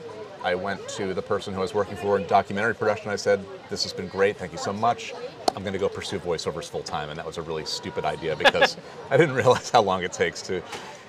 I 0.45 0.55
went 0.55 0.87
to 0.91 1.15
the 1.15 1.21
person 1.21 1.53
who 1.53 1.59
I 1.59 1.63
was 1.63 1.75
working 1.75 1.97
for 1.97 2.17
in 2.17 2.25
documentary 2.29 2.73
production. 2.73 3.11
I 3.11 3.17
said, 3.17 3.45
This 3.71 3.83
has 3.83 3.93
been 3.93 4.07
great. 4.07 4.37
Thank 4.37 4.53
you 4.53 4.59
so 4.59 4.73
much. 4.73 5.13
I'm 5.57 5.63
going 5.63 5.73
to 5.73 5.79
go 5.79 5.89
pursue 5.89 6.19
voiceovers 6.19 6.65
full 6.65 6.83
time. 6.83 7.11
And 7.11 7.19
that 7.19 7.27
was 7.27 7.39
a 7.39 7.43
really 7.43 7.65
stupid 7.65 8.05
idea 8.05 8.37
because 8.37 8.77
I 9.11 9.17
didn't 9.17 9.35
realize 9.35 9.71
how 9.71 9.83
long 9.83 10.03
it 10.03 10.13
takes 10.13 10.43
to 10.43 10.63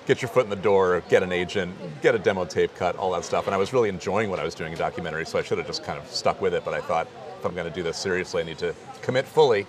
get 0.06 0.22
your 0.22 0.28
foot 0.28 0.44
in 0.44 0.50
the 0.50 0.56
door, 0.56 1.02
get 1.08 1.22
an 1.22 1.32
agent, 1.32 1.74
get 2.02 2.14
a 2.14 2.18
demo 2.18 2.44
tape 2.44 2.74
cut, 2.74 2.96
all 2.96 3.12
that 3.12 3.24
stuff. 3.24 3.46
And 3.46 3.54
I 3.54 3.58
was 3.58 3.72
really 3.72 3.88
enjoying 3.88 4.30
what 4.30 4.40
I 4.40 4.44
was 4.44 4.54
doing 4.54 4.72
in 4.72 4.78
documentary, 4.78 5.24
so 5.24 5.38
I 5.38 5.42
should 5.42 5.58
have 5.58 5.66
just 5.66 5.84
kind 5.84 5.98
of 5.98 6.10
stuck 6.10 6.40
with 6.40 6.54
it. 6.54 6.64
But 6.64 6.74
I 6.74 6.80
thought, 6.80 7.06
if 7.38 7.44
I'm 7.44 7.54
going 7.54 7.68
to 7.68 7.74
do 7.74 7.82
this 7.82 7.96
seriously, 7.96 8.42
I 8.42 8.44
need 8.44 8.58
to 8.58 8.74
commit 9.02 9.26
fully, 9.26 9.66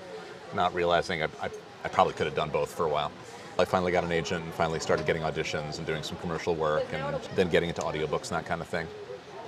not 0.53 0.73
realizing 0.73 1.21
I, 1.21 1.27
I, 1.41 1.49
I 1.83 1.89
probably 1.89 2.13
could 2.13 2.25
have 2.25 2.35
done 2.35 2.49
both 2.49 2.73
for 2.73 2.85
a 2.85 2.89
while. 2.89 3.11
I 3.59 3.65
finally 3.65 3.91
got 3.91 4.03
an 4.03 4.11
agent 4.11 4.43
and 4.43 4.53
finally 4.53 4.79
started 4.79 5.05
getting 5.05 5.21
auditions 5.21 5.77
and 5.77 5.85
doing 5.85 6.01
some 6.01 6.17
commercial 6.17 6.55
work 6.55 6.85
and 6.93 7.21
then 7.35 7.49
getting 7.49 7.69
into 7.69 7.81
audiobooks 7.81 8.31
and 8.31 8.39
that 8.39 8.45
kind 8.45 8.61
of 8.61 8.67
thing. 8.67 8.87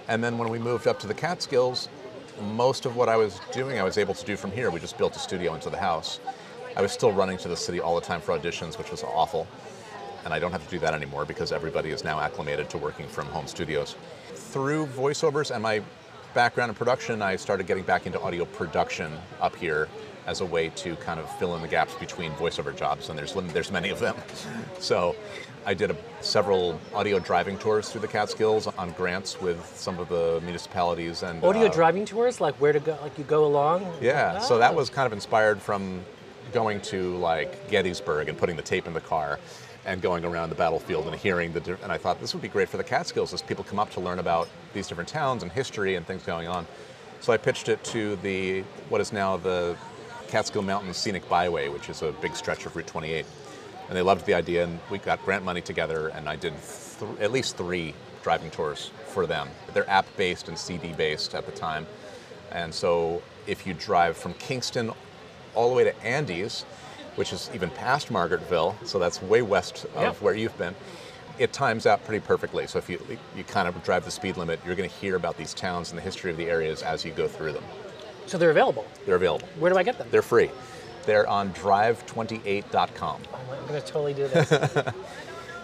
And 0.08 0.24
then 0.24 0.38
when 0.38 0.50
we 0.50 0.60
moved 0.60 0.88
up 0.88 1.00
to 1.00 1.08
the 1.08 1.13
Catskills, 1.13 1.88
most 2.41 2.85
of 2.85 2.95
what 2.95 3.09
I 3.09 3.17
was 3.17 3.39
doing, 3.51 3.79
I 3.79 3.83
was 3.83 3.97
able 3.97 4.13
to 4.13 4.25
do 4.25 4.35
from 4.35 4.51
here. 4.51 4.69
We 4.71 4.79
just 4.79 4.97
built 4.97 5.15
a 5.15 5.19
studio 5.19 5.53
into 5.53 5.69
the 5.69 5.77
house. 5.77 6.19
I 6.75 6.81
was 6.81 6.91
still 6.91 7.11
running 7.11 7.37
to 7.39 7.47
the 7.47 7.57
city 7.57 7.79
all 7.79 7.95
the 7.95 8.01
time 8.01 8.21
for 8.21 8.37
auditions, 8.37 8.77
which 8.77 8.91
was 8.91 9.03
awful. 9.03 9.47
And 10.25 10.33
I 10.33 10.39
don't 10.39 10.51
have 10.51 10.63
to 10.63 10.69
do 10.69 10.79
that 10.79 10.93
anymore 10.93 11.25
because 11.25 11.51
everybody 11.51 11.89
is 11.89 12.03
now 12.03 12.19
acclimated 12.19 12.69
to 12.71 12.77
working 12.77 13.07
from 13.07 13.27
home 13.27 13.47
studios. 13.47 13.95
Through 14.33 14.87
voiceovers 14.87 15.51
and 15.51 15.61
my 15.61 15.81
background 16.33 16.69
in 16.69 16.75
production, 16.75 17.21
I 17.21 17.35
started 17.35 17.67
getting 17.67 17.83
back 17.83 18.05
into 18.05 18.19
audio 18.21 18.45
production 18.45 19.11
up 19.41 19.55
here 19.55 19.87
as 20.25 20.41
a 20.41 20.45
way 20.45 20.69
to 20.69 20.95
kind 20.97 21.19
of 21.19 21.29
fill 21.37 21.55
in 21.55 21.61
the 21.61 21.67
gaps 21.67 21.93
between 21.95 22.31
voiceover 22.33 22.75
jobs, 22.75 23.09
and 23.09 23.19
there's 23.19 23.33
there's 23.33 23.71
many 23.71 23.89
of 23.89 23.99
them. 23.99 24.15
So 24.79 25.15
I 25.65 25.74
did 25.74 25.91
a, 25.91 25.96
several 26.22 26.79
audio 26.93 27.20
driving 27.20 27.58
tours 27.58 27.89
through 27.89 28.01
the 28.01 28.08
Catskills 28.08 28.67
on 28.67 28.91
grants 28.91 29.39
with 29.41 29.65
some 29.75 29.98
of 30.00 30.10
the 30.10 30.41
municipalities 30.43 31.24
and 31.24 31.43
Audio 31.43 31.67
uh, 31.67 31.72
driving 31.74 32.05
tours, 32.05 32.41
like 32.41 32.55
where 32.55 32.74
to 32.74 32.79
go, 32.79 32.98
like 33.01 33.17
you 33.17 33.24
go 33.24 33.46
along. 33.46 33.86
yeah, 34.01 34.39
so 34.39 34.58
that 34.58 34.72
Oh. 34.74 34.75
was 34.75 34.89
kind 34.89 35.05
of 35.08 35.13
inspired 35.13 35.62
from 35.62 36.03
going 36.51 36.82
to 36.82 37.15
like 37.17 37.70
Gettysburg 37.70 38.29
and 38.29 38.38
putting 38.38 38.55
the 38.55 38.62
tape 38.62 38.88
in 38.88 38.93
the 38.93 39.01
car 39.01 39.39
and 39.86 40.01
going 40.01 40.24
around 40.24 40.50
the 40.50 40.55
battlefield 40.55 41.08
and 41.08 41.15
hearing 41.15 41.51
the 41.53 41.77
and 41.84 41.91
I 41.91 41.98
thought 41.98 42.20
this 42.22 42.34
would 42.34 42.41
be 42.41 42.48
great 42.48 42.70
for 42.70 42.77
the 42.77 42.84
Catskills 42.84 43.34
as 43.34 43.41
people 43.41 43.63
come 43.63 43.79
up 43.79 43.89
to 43.91 44.00
learn 44.00 44.20
about 44.20 44.48
these 44.74 44.88
different 44.88 45.10
towns 45.10 45.43
and 45.43 45.51
history 45.51 45.96
and 45.96 46.05
things 46.05 46.24
going 46.24 46.48
on. 46.48 46.67
So 47.22 47.32
I 47.34 47.38
pitched 47.38 47.70
it 47.70 47.84
to 47.86 48.15
the 48.17 48.62
what 48.89 49.01
is 49.01 49.12
now 49.13 49.38
the 49.38 49.75
Catskill 50.27 50.62
Mountain 50.62 50.93
Scenic 50.93 51.27
Byway, 51.29 51.70
which 51.70 51.89
is 51.89 52.01
a 52.01 52.12
big 52.13 52.36
stretch 52.36 52.65
of 52.65 52.75
Route 52.75 52.88
28. 52.88 53.25
And 53.87 53.97
they 53.97 54.01
loved 54.01 54.25
the 54.25 54.33
idea, 54.33 54.63
and 54.63 54.79
we 54.89 54.97
got 54.97 55.23
grant 55.25 55.43
money 55.43 55.61
together, 55.61 56.07
and 56.09 56.27
I 56.29 56.35
did 56.35 56.53
th- 56.99 57.11
at 57.19 57.31
least 57.31 57.57
three 57.57 57.93
driving 58.23 58.49
tours 58.49 58.91
for 59.07 59.25
them. 59.27 59.49
They're 59.73 59.89
app 59.89 60.05
based 60.17 60.47
and 60.47 60.57
CD 60.57 60.93
based 60.93 61.35
at 61.35 61.45
the 61.45 61.51
time. 61.51 61.85
And 62.51 62.73
so 62.73 63.21
if 63.47 63.67
you 63.67 63.73
drive 63.73 64.15
from 64.15 64.33
Kingston 64.35 64.91
all 65.55 65.69
the 65.69 65.75
way 65.75 65.83
to 65.83 66.03
Andes, 66.03 66.63
which 67.15 67.33
is 67.33 67.49
even 67.53 67.69
past 67.71 68.07
Margaretville, 68.09 68.75
so 68.87 68.97
that's 68.99 69.21
way 69.21 69.41
west 69.41 69.85
of 69.95 70.01
Yeah. 70.01 70.13
where 70.13 70.33
you've 70.33 70.57
been, 70.57 70.73
it 71.37 71.51
times 71.51 71.85
out 71.85 72.03
pretty 72.05 72.25
perfectly. 72.25 72.65
So 72.67 72.77
if 72.79 72.89
you, 72.89 72.99
you 73.35 73.43
kind 73.43 73.67
of 73.67 73.83
drive 73.83 74.05
the 74.05 74.11
speed 74.11 74.37
limit, 74.37 74.59
you're 74.65 74.75
going 74.75 74.89
to 74.89 74.95
hear 74.95 75.15
about 75.15 75.35
these 75.37 75.53
towns 75.53 75.89
and 75.89 75.97
the 75.97 76.01
history 76.03 76.31
of 76.31 76.37
the 76.37 76.49
areas 76.49 76.81
as 76.83 77.03
you 77.03 77.11
go 77.11 77.27
through 77.27 77.51
them. 77.53 77.63
So 78.27 78.37
they're 78.37 78.51
available. 78.51 78.85
They're 79.05 79.15
available. 79.15 79.47
Where 79.59 79.71
do 79.71 79.77
I 79.77 79.83
get 79.83 79.97
them? 79.97 80.07
They're 80.09 80.21
free. 80.21 80.49
They're 81.05 81.27
on 81.27 81.53
drive28.com. 81.53 83.22
I'm 83.33 83.67
going 83.67 83.81
to 83.81 83.88
totally 83.88 84.13
do 84.13 84.27
this. 84.27 84.50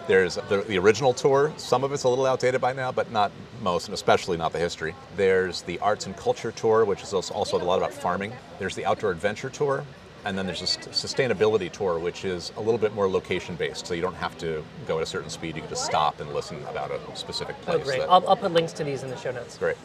There's 0.06 0.34
the, 0.34 0.64
the 0.66 0.78
original 0.78 1.14
tour. 1.14 1.52
Some 1.56 1.84
of 1.84 1.92
it's 1.92 2.02
a 2.02 2.08
little 2.08 2.26
outdated 2.26 2.60
by 2.60 2.72
now, 2.72 2.90
but 2.90 3.12
not 3.12 3.30
most, 3.62 3.86
and 3.86 3.94
especially 3.94 4.36
not 4.36 4.52
the 4.52 4.58
history. 4.58 4.94
There's 5.16 5.62
the 5.62 5.78
arts 5.78 6.06
and 6.06 6.16
culture 6.16 6.50
tour, 6.50 6.84
which 6.84 7.02
is 7.02 7.12
also 7.12 7.56
a 7.56 7.62
lot 7.62 7.76
about 7.76 7.92
farming. 7.92 8.32
There's 8.58 8.74
the 8.74 8.86
outdoor 8.86 9.12
adventure 9.12 9.50
tour, 9.50 9.84
and 10.24 10.36
then 10.36 10.46
there's 10.46 10.62
a 10.62 10.64
sustainability 10.64 11.70
tour, 11.70 11.98
which 11.98 12.24
is 12.24 12.50
a 12.56 12.60
little 12.60 12.78
bit 12.78 12.92
more 12.94 13.08
location 13.08 13.54
based. 13.54 13.86
So 13.86 13.94
you 13.94 14.02
don't 14.02 14.16
have 14.16 14.36
to 14.38 14.64
go 14.88 14.96
at 14.96 15.04
a 15.04 15.06
certain 15.06 15.30
speed. 15.30 15.54
You 15.54 15.62
can 15.62 15.70
just 15.70 15.84
stop 15.84 16.18
and 16.20 16.32
listen 16.34 16.60
about 16.68 16.90
a 16.90 16.98
specific 17.16 17.54
oh, 17.62 17.64
place. 17.64 17.84
great. 17.84 18.00
that- 18.00 18.10
I'll, 18.10 18.26
I'll 18.28 18.36
put 18.36 18.52
links 18.52 18.72
to 18.74 18.84
these 18.84 19.02
in 19.04 19.10
the 19.10 19.16
show 19.16 19.30
notes. 19.30 19.58
Great. 19.58 19.76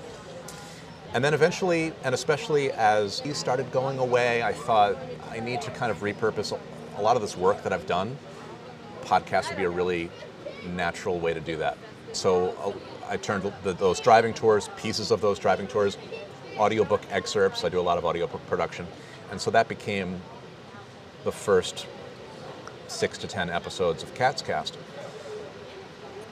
And 1.16 1.24
then 1.24 1.34
eventually, 1.34 1.94
and 2.04 2.14
especially 2.14 2.74
as 2.74 3.22
he 3.22 3.34
started 3.34 3.72
going 3.72 4.00
away, 4.00 4.44
I 4.44 4.52
thought 4.52 4.98
I 5.32 5.40
need 5.40 5.62
to 5.62 5.72
kind 5.72 5.90
of 5.90 6.00
repurpose 6.00 6.60
a 6.98 7.02
lot 7.02 7.16
of 7.16 7.22
this 7.22 7.38
work 7.38 7.64
that 7.64 7.72
I've 7.72 7.88
done. 7.88 8.18
Podcast 9.06 9.48
would 9.48 9.56
be 9.56 9.64
a 9.64 9.70
really 9.70 10.12
natural 10.76 11.18
way 11.18 11.34
to 11.34 11.40
do 11.40 11.56
that. 11.56 11.78
So 12.12 12.50
uh, 12.62 12.74
I 13.08 13.16
turned 13.16 13.50
the, 13.64 13.72
those 13.72 14.02
driving 14.02 14.34
tours, 14.34 14.70
pieces 14.76 15.10
of 15.10 15.22
those 15.22 15.40
driving 15.40 15.68
tours, 15.68 15.98
audiobook 16.58 17.02
excerpts. 17.10 17.64
I 17.64 17.70
do 17.70 17.80
a 17.80 17.82
lot 17.82 17.98
of 17.98 18.04
audiobook 18.04 18.46
production. 18.48 18.86
And 19.32 19.40
so 19.40 19.50
that 19.52 19.70
became 19.70 20.20
the 21.24 21.32
first 21.32 21.88
six 22.90 23.18
to 23.20 23.28
ten 23.28 23.50
episodes 23.50 24.04
of 24.04 24.14
Kaatscast. 24.16 24.74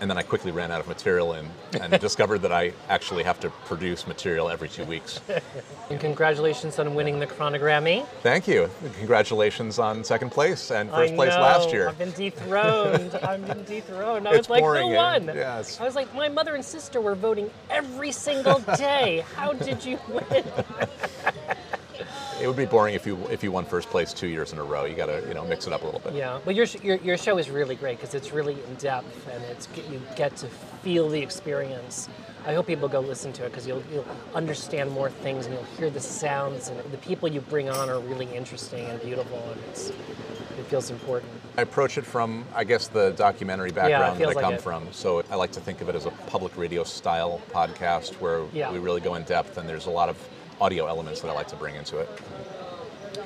And 0.03 0.09
then 0.09 0.17
I 0.17 0.21
quickly 0.21 0.51
ran 0.51 0.69
out 0.69 0.81
of 0.81 0.89
material 0.89 1.31
and, 1.31 1.49
and 1.79 1.97
discovered 2.01 2.39
that 2.39 2.51
I 2.51 2.73
actually 2.89 3.23
have 3.23 3.39
to 3.39 3.49
produce 3.49 4.05
material 4.05 4.49
every 4.49 4.67
two 4.67 4.83
weeks. 4.83 5.21
And 5.89 5.97
congratulations 5.97 6.77
on 6.77 6.93
winning 6.93 7.21
the 7.21 7.25
chronogrammy. 7.25 8.05
Thank 8.21 8.45
you. 8.45 8.69
Congratulations 8.97 9.79
on 9.79 10.03
second 10.03 10.31
place 10.31 10.71
and 10.71 10.91
I 10.91 10.93
first 11.07 11.15
place 11.15 11.33
know, 11.33 11.39
last 11.39 11.71
year. 11.71 11.87
I've 11.87 11.97
been 11.97 12.11
dethroned. 12.11 13.15
I've 13.23 13.47
been 13.47 13.63
dethroned. 13.63 14.27
I 14.27 14.31
It's 14.31 14.39
was 14.39 14.49
like, 14.49 14.61
boring 14.61 14.89
who 14.89 14.95
won? 14.95 15.25
Yes. 15.27 15.79
I 15.79 15.85
was 15.85 15.95
like, 15.95 16.13
my 16.13 16.27
mother 16.27 16.55
and 16.55 16.65
sister 16.65 16.99
were 16.99 17.15
voting 17.15 17.49
every 17.69 18.11
single 18.11 18.59
day. 18.77 19.23
How 19.37 19.53
did 19.53 19.85
you 19.85 19.97
win? 20.09 20.43
It 22.43 22.47
would 22.47 22.57
be 22.57 22.65
boring 22.65 22.93
if 22.93 23.07
you 23.07 23.17
if 23.31 23.41
you 23.41 23.51
won 23.53 23.63
first 23.63 23.89
place 23.89 24.11
two 24.13 24.27
years 24.27 24.51
in 24.51 24.59
a 24.59 24.63
row. 24.63 24.83
You 24.83 24.95
got 24.95 25.05
to 25.05 25.23
you 25.27 25.33
know 25.33 25.45
mix 25.45 25.65
it 25.65 25.71
up 25.71 25.81
a 25.83 25.85
little 25.85 26.01
bit. 26.01 26.13
Yeah, 26.13 26.39
but 26.43 26.55
your, 26.55 26.65
your, 26.83 26.97
your 26.97 27.17
show 27.17 27.37
is 27.37 27.49
really 27.49 27.75
great 27.75 27.97
because 27.99 28.13
it's 28.13 28.33
really 28.33 28.53
in 28.67 28.75
depth 28.75 29.27
and 29.33 29.41
it's 29.45 29.69
you 29.89 30.01
get 30.17 30.35
to 30.37 30.47
feel 30.83 31.07
the 31.07 31.21
experience. 31.21 32.09
I 32.45 32.53
hope 32.53 32.67
people 32.67 32.89
go 32.89 32.99
listen 32.99 33.31
to 33.33 33.45
it 33.45 33.49
because 33.51 33.65
you'll 33.65 33.81
you'll 33.93 34.05
understand 34.35 34.91
more 34.91 35.09
things 35.09 35.45
and 35.45 35.55
you'll 35.55 35.63
hear 35.77 35.89
the 35.89 36.01
sounds 36.01 36.67
and 36.67 36.77
the 36.91 36.97
people 36.97 37.29
you 37.29 37.39
bring 37.39 37.69
on 37.69 37.89
are 37.89 38.01
really 38.01 38.25
interesting 38.35 38.85
and 38.87 39.01
beautiful 39.01 39.41
and 39.51 39.61
it's 39.69 39.89
it 39.89 40.65
feels 40.67 40.91
important. 40.91 41.31
I 41.57 41.61
approach 41.63 41.97
it 41.97 42.05
from, 42.05 42.45
I 42.53 42.63
guess, 42.63 42.87
the 42.87 43.11
documentary 43.11 43.71
background 43.71 44.19
that 44.19 44.29
I 44.29 44.31
like 44.33 44.43
come 44.43 44.53
it. 44.55 44.61
from. 44.61 44.87
So 44.91 45.23
I 45.31 45.35
like 45.35 45.51
to 45.53 45.59
think 45.59 45.81
of 45.81 45.89
it 45.89 45.95
as 45.95 46.05
a 46.05 46.11
public 46.11 46.55
radio 46.57 46.83
style 46.83 47.41
podcast 47.51 48.13
where 48.19 48.43
Yeah. 48.53 48.71
we 48.71 48.79
really 48.79 49.01
go 49.01 49.15
in 49.15 49.23
depth 49.23 49.57
and 49.57 49.67
there's 49.67 49.85
a 49.87 49.89
lot 49.91 50.09
of 50.09 50.17
audio 50.63 50.85
elements 50.87 51.19
that 51.19 51.29
I 51.29 51.33
like 51.33 51.49
to 51.49 51.57
bring 51.57 51.75
into 51.75 51.97
it. 51.97 52.09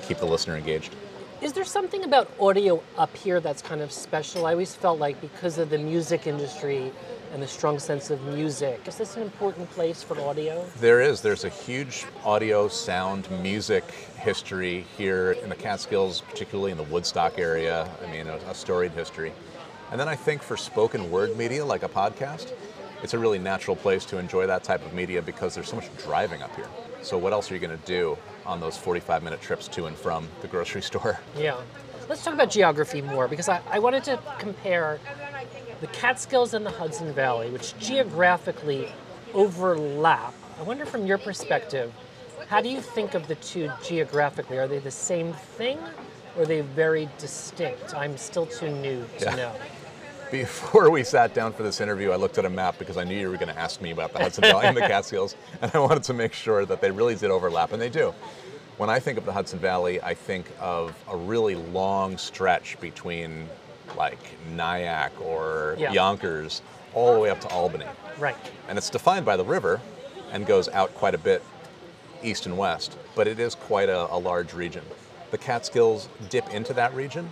Keep 0.08 0.18
the 0.18 0.26
listener 0.26 0.58
engaged. 0.58 0.96
Is 1.40 1.54
there 1.54 1.66
something 1.66 2.04
about 2.04 2.32
audio 2.40 2.82
up 2.98 3.16
here 3.16 3.40
that's 3.40 3.62
kind 3.62 3.80
of 3.82 3.92
special? 3.92 4.48
I 4.48 4.54
always 4.54 4.74
felt 4.74 4.98
like 4.98 5.22
because 5.22 5.60
of 5.60 5.70
the 5.70 5.78
music 5.78 6.26
industry 6.26 6.92
and 7.32 7.44
the 7.44 7.48
strong 7.48 7.78
sense 7.78 8.10
of 8.10 8.20
music, 8.24 8.82
is 8.88 8.98
this 8.98 9.18
an 9.18 9.22
important 9.22 9.70
place 9.70 10.02
for 10.02 10.20
audio? 10.20 10.66
There 10.80 11.00
is. 11.00 11.22
There's 11.22 11.44
a 11.44 11.50
huge 11.50 12.06
audio, 12.26 12.68
sound, 12.68 13.30
music 13.44 13.84
history 14.18 14.88
here 14.98 15.34
in 15.44 15.50
the 15.50 15.56
Catskills, 15.56 16.22
particularly 16.22 16.72
in 16.72 16.78
the 16.78 16.86
Woodstock 16.86 17.38
area. 17.38 17.88
I 18.04 18.12
mean, 18.12 18.26
a, 18.26 18.38
a 18.50 18.56
storied 18.56 18.94
history. 18.94 19.32
And 19.92 20.00
then 20.00 20.10
I 20.10 20.16
think 20.16 20.42
for 20.42 20.58
spoken 20.58 21.12
word 21.12 21.38
media 21.38 21.64
like 21.64 21.84
a 21.84 21.90
podcast, 21.90 22.54
it's 23.04 23.14
a 23.14 23.20
really 23.20 23.38
natural 23.38 23.76
place 23.76 24.06
to 24.06 24.18
enjoy 24.18 24.48
that 24.48 24.64
type 24.64 24.84
of 24.84 24.92
media 24.92 25.22
because 25.22 25.54
there's 25.54 25.70
so 25.70 25.76
much 25.76 25.96
driving 25.98 26.42
up 26.42 26.56
here. 26.56 26.68
So, 27.02 27.18
what 27.18 27.34
else 27.34 27.50
are 27.52 27.54
you 27.54 27.60
going 27.60 27.78
to 27.78 27.86
do 27.86 28.18
on 28.46 28.60
those 28.60 28.78
45 28.78 29.24
minute 29.24 29.42
trips 29.42 29.68
to 29.70 29.86
and 29.86 29.96
from 29.96 30.28
the 30.42 30.48
grocery 30.48 30.82
store? 30.92 31.20
Yeah. 31.38 31.58
Let's 32.10 32.24
talk 32.24 32.34
about 32.34 32.50
geography 32.50 33.02
more 33.02 33.28
because 33.28 33.50
I, 33.50 33.62
I 33.70 33.80
wanted 33.80 34.04
to 34.06 34.20
compare 34.40 35.00
the 35.82 35.88
Catskills 35.88 36.54
and 36.54 36.66
the 36.66 36.72
Hudson 36.72 37.14
Valley, 37.14 37.50
which 37.50 37.78
geographically 37.80 38.88
overlap. 39.34 40.34
I 40.60 40.64
wonder 40.64 40.86
from 40.86 41.06
your 41.06 41.18
perspective, 41.18 41.94
how 42.48 42.62
do 42.62 42.70
you 42.70 42.80
think 42.82 43.14
of 43.14 43.28
the 43.28 43.36
two 43.36 43.70
geographically? 43.84 44.58
Are 44.58 44.68
they 44.68 44.80
the 44.80 44.90
same 44.92 45.34
thing 45.34 45.78
or 46.38 46.44
are 46.44 46.46
they 46.46 46.62
very 46.62 47.10
distinct? 47.18 47.94
I'm 47.94 48.16
still 48.18 48.46
too 48.46 48.70
new 48.70 49.06
to 49.20 49.26
Yeah. 49.26 49.36
know. 49.36 49.52
Before 50.32 50.90
we 50.90 51.04
sat 51.04 51.34
down 51.34 51.54
for 51.54 51.64
this 51.64 51.80
interview, 51.80 52.12
I 52.12 52.18
looked 52.18 52.38
at 52.38 52.44
a 52.44 52.50
map 52.50 52.78
because 52.78 52.98
I 52.98 53.06
knew 53.06 53.18
you 53.18 53.30
were 53.30 53.38
going 53.38 53.54
to 53.54 53.58
ask 53.58 53.82
me 53.82 53.92
about 53.92 54.12
the 54.12 54.20
Hudson 54.20 54.42
Valley 54.42 54.66
and 54.66 54.76
the 54.76 54.82
Catskills, 54.82 55.36
and 55.62 55.72
I 55.74 55.80
wanted 55.80 56.04
to 56.04 56.14
make 56.14 56.34
sure 56.34 56.66
that 56.66 56.82
they 56.82 56.92
really 56.92 57.16
did 57.16 57.32
overlap, 57.32 57.72
and 57.72 57.82
they 57.82 57.90
do. 57.90 58.14
When 58.78 58.90
I 58.90 59.00
think 59.00 59.18
of 59.18 59.26
the 59.26 59.32
Hudson 59.32 59.58
Valley, 59.58 60.02
I 60.02 60.14
think 60.14 60.48
of 60.60 60.96
a 61.10 61.16
really 61.16 61.56
long 61.56 62.18
stretch 62.18 62.78
between 62.82 63.48
like 63.96 64.20
Nyack 64.54 65.14
or 65.22 65.76
Yeah. 65.80 65.94
Yonkers 65.94 66.62
all 66.94 67.14
the 67.14 67.20
way 67.20 67.30
up 67.30 67.40
to 67.42 67.48
Albany. 67.50 67.86
Right. 68.20 68.36
And 68.68 68.78
it's 68.78 68.90
defined 68.90 69.26
by 69.26 69.38
the 69.38 69.46
river 69.46 69.80
and 70.32 70.46
goes 70.46 70.68
out 70.70 70.94
quite 70.96 71.16
a 71.16 71.18
bit 71.18 71.42
east 72.22 72.46
and 72.46 72.58
west, 72.58 72.98
but 73.16 73.28
it 73.28 73.40
is 73.40 73.56
quite 73.56 73.88
a, 73.88 74.14
a 74.14 74.18
large 74.18 74.54
region. 74.54 74.84
The 75.32 75.38
Catskills 75.38 76.10
dip 76.30 76.54
into 76.54 76.74
that 76.74 76.94
region, 76.94 77.30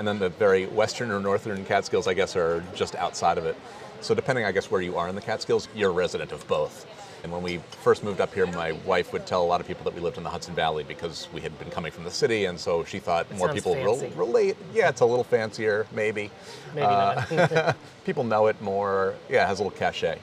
and 0.00 0.08
then 0.08 0.18
the 0.18 0.30
very 0.30 0.64
western 0.64 1.10
or 1.10 1.20
northern 1.20 1.62
Catskills, 1.66 2.08
I 2.08 2.14
guess, 2.14 2.34
are 2.34 2.64
just 2.74 2.94
outside 2.96 3.36
of 3.36 3.44
it. 3.44 3.54
So, 4.00 4.14
depending, 4.14 4.46
I 4.46 4.50
guess, 4.50 4.70
where 4.70 4.80
you 4.80 4.96
are 4.96 5.06
in 5.10 5.14
the 5.14 5.20
Catskills, 5.20 5.68
you're 5.74 5.90
a 5.90 5.92
resident 5.92 6.32
of 6.32 6.48
both. 6.48 6.86
And 7.22 7.30
when 7.30 7.42
we 7.42 7.58
first 7.82 8.02
moved 8.02 8.18
up 8.18 8.32
here, 8.32 8.46
my 8.46 8.72
wife 8.86 9.12
would 9.12 9.26
tell 9.26 9.42
a 9.42 9.44
lot 9.44 9.60
of 9.60 9.66
people 9.66 9.84
that 9.84 9.92
we 9.94 10.00
lived 10.00 10.16
in 10.16 10.22
the 10.24 10.30
Hudson 10.30 10.54
Valley 10.54 10.84
because 10.84 11.28
we 11.34 11.42
had 11.42 11.56
been 11.58 11.68
coming 11.68 11.92
from 11.92 12.04
the 12.04 12.10
city, 12.10 12.46
and 12.46 12.58
so 12.58 12.82
she 12.82 12.98
thought 12.98 13.30
more 13.36 13.52
people 13.52 13.74
fancy. 13.74 14.10
relate. 14.16 14.56
Yeah, 14.72 14.88
it's 14.88 15.02
a 15.02 15.04
little 15.04 15.22
fancier, 15.22 15.86
maybe. 15.92 16.30
Maybe 16.74 16.86
Uh, 16.86 17.22
not. 17.30 17.76
people 18.06 18.24
know 18.24 18.46
it 18.46 18.58
more. 18.62 19.16
Yeah, 19.28 19.44
it 19.44 19.48
has 19.48 19.60
a 19.60 19.64
little 19.64 19.78
cachet. 19.78 20.18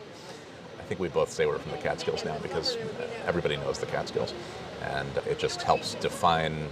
I 0.80 0.84
think 0.88 1.00
we 1.00 1.08
both 1.08 1.32
say 1.32 1.46
we're 1.46 1.60
from 1.60 1.74
the 1.74 1.78
Catskills 1.78 2.26
now 2.26 2.40
because 2.40 2.80
everybody 3.28 3.58
knows 3.58 3.78
the 3.78 3.86
Catskills. 3.86 4.34
And 4.82 5.08
it 5.28 5.38
just 5.38 5.62
helps 5.62 5.94
define 5.96 6.68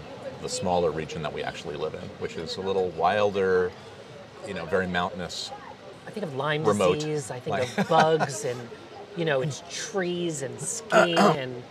the 0.46 0.50
smaller 0.50 0.92
region 0.92 1.24
that 1.24 1.34
we 1.34 1.42
actually 1.42 1.76
live 1.76 1.96
in, 1.96 2.08
which 2.20 2.36
is 2.36 2.58
a 2.58 2.62
little 2.62 2.90
wilder, 2.90 3.72
you 4.48 4.54
know, 4.54 4.64
very 4.66 4.86
mountainous. 4.86 5.50
I 6.06 6.12
think 6.12 6.24
of 6.24 6.36
Lyme 6.36 6.64
Remote. 6.64 7.00
disease. 7.00 7.32
I 7.32 7.40
think 7.40 7.78
of 7.80 7.88
bugs 7.90 8.46
and, 8.46 8.60
you 9.18 9.26
know, 9.26 9.42
it's 9.42 9.64
trees 9.72 10.44
and 10.44 10.60
skiing 10.62 11.18
and, 11.18 11.64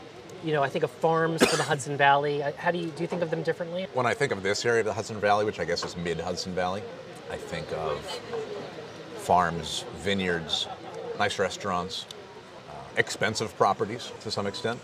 you 0.42 0.52
know, 0.52 0.60
I 0.60 0.68
think 0.68 0.82
of 0.82 0.90
farms 0.90 1.46
for 1.46 1.56
the 1.56 1.62
Hudson 1.62 1.96
Valley. 1.96 2.40
How 2.40 2.72
do 2.72 2.78
you 2.78 2.88
do 2.88 3.04
you 3.04 3.06
think 3.06 3.22
of 3.22 3.30
them 3.30 3.44
differently? 3.44 3.86
When 3.94 4.06
I 4.06 4.12
think 4.12 4.32
of 4.32 4.42
this 4.42 4.66
area 4.66 4.80
of 4.80 4.86
the 4.86 4.92
Hudson 4.92 5.20
Valley, 5.20 5.44
which 5.44 5.60
I 5.60 5.64
guess 5.64 5.84
is 5.84 5.96
mid 5.96 6.18
Hudson 6.18 6.52
Valley, 6.52 6.82
I 7.30 7.36
think 7.36 7.70
of 7.74 8.00
farms, 9.18 9.84
vineyards, 9.98 10.66
nice 11.16 11.38
restaurants, 11.38 12.06
uh, 12.68 12.72
expensive 12.96 13.56
properties 13.56 14.10
to 14.22 14.32
some 14.32 14.48
extent. 14.48 14.80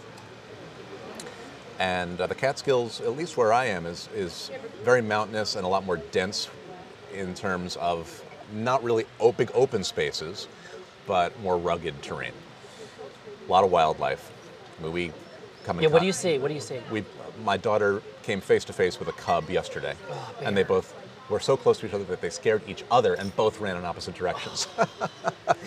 And 1.80 2.20
uh, 2.20 2.26
the 2.26 2.34
Catskills, 2.34 3.00
at 3.00 3.16
least 3.16 3.38
where 3.38 3.54
I 3.54 3.64
am, 3.64 3.86
is, 3.86 4.10
is 4.14 4.50
very 4.84 5.00
mountainous 5.00 5.56
and 5.56 5.64
a 5.64 5.68
lot 5.68 5.86
more 5.86 5.96
dense 5.96 6.50
in 7.14 7.34
terms 7.34 7.76
of 7.76 8.22
not 8.52 8.84
really 8.84 9.06
big 9.38 9.50
open 9.54 9.82
spaces, 9.82 10.46
but 11.06 11.40
more 11.40 11.56
rugged 11.56 12.02
terrain. 12.02 12.32
A 13.46 13.50
lot 13.50 13.64
of 13.64 13.70
wildlife. 13.70 14.30
I 14.78 14.82
mean, 14.82 14.92
we 14.92 15.12
come 15.64 15.80
Yeah, 15.80 15.88
what 15.88 16.00
do 16.00 16.06
you 16.06 16.12
see? 16.12 16.38
What 16.38 16.48
do 16.48 16.54
you 16.54 16.60
see? 16.60 16.80
we, 16.92 17.02
my 17.44 17.56
daughter 17.56 18.02
came 18.24 18.42
face 18.42 18.64
to 18.66 18.74
face 18.74 18.98
with 18.98 19.08
a 19.08 19.12
cub 19.12 19.48
yesterday, 19.48 19.94
and 20.42 20.54
they 20.54 20.62
both 20.62 20.94
were 21.30 21.40
so 21.40 21.56
close 21.56 21.78
to 21.78 21.86
each 21.86 21.94
other 21.94 22.04
that 22.04 22.20
they 22.20 22.28
scared 22.28 22.60
each 22.68 22.84
other 22.90 23.14
and 23.14 23.34
both 23.36 23.58
ran 23.58 23.78
in 23.78 23.86
opposite 23.86 24.14
directions. 24.14 24.68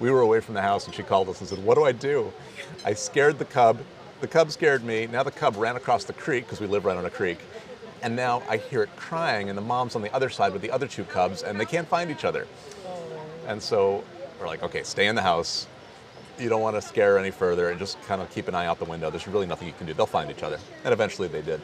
we 0.00 0.10
were 0.10 0.22
away 0.22 0.40
from 0.40 0.54
the 0.54 0.62
house, 0.62 0.86
and 0.86 0.94
she 0.94 1.04
called 1.04 1.28
us 1.28 1.38
and 1.38 1.48
said, 1.48 1.62
"What 1.62 1.76
do 1.76 1.84
I 1.84 1.92
do?" 1.92 2.32
I 2.84 2.94
scared 2.94 3.38
the 3.38 3.44
cub. 3.44 3.78
The 4.20 4.28
cub 4.28 4.50
scared 4.50 4.84
me. 4.84 5.06
Now 5.06 5.22
the 5.22 5.30
cub 5.30 5.56
ran 5.56 5.76
across 5.76 6.04
the 6.04 6.12
creek 6.12 6.44
because 6.44 6.60
we 6.60 6.66
live 6.66 6.84
right 6.84 6.96
on 6.96 7.06
a 7.06 7.10
creek, 7.10 7.38
and 8.02 8.14
now 8.14 8.42
I 8.48 8.58
hear 8.58 8.82
it 8.82 8.94
crying, 8.96 9.48
and 9.48 9.56
the 9.56 9.62
mom's 9.62 9.96
on 9.96 10.02
the 10.02 10.12
other 10.14 10.28
side 10.28 10.52
with 10.52 10.62
the 10.62 10.70
other 10.70 10.86
two 10.86 11.04
cubs, 11.04 11.42
and 11.42 11.58
they 11.58 11.64
can't 11.64 11.88
find 11.88 12.10
each 12.10 12.24
other. 12.24 12.46
Oh. 12.86 13.02
And 13.46 13.62
so 13.62 14.04
we're 14.38 14.46
like, 14.46 14.62
"Okay, 14.62 14.82
stay 14.82 15.06
in 15.06 15.14
the 15.14 15.22
house." 15.22 15.66
you 16.40 16.48
don't 16.48 16.62
want 16.62 16.76
to 16.76 16.82
scare 16.82 17.12
her 17.12 17.18
any 17.18 17.30
further 17.30 17.70
and 17.70 17.78
just 17.78 18.00
kind 18.02 18.22
of 18.22 18.30
keep 18.30 18.48
an 18.48 18.54
eye 18.54 18.66
out 18.66 18.78
the 18.78 18.84
window. 18.84 19.10
There's 19.10 19.28
really 19.28 19.46
nothing 19.46 19.68
you 19.68 19.74
can 19.74 19.86
do. 19.86 19.92
They'll 19.92 20.06
find 20.06 20.30
each 20.30 20.42
other. 20.42 20.58
And 20.84 20.92
eventually 20.92 21.28
they 21.28 21.42
did. 21.42 21.60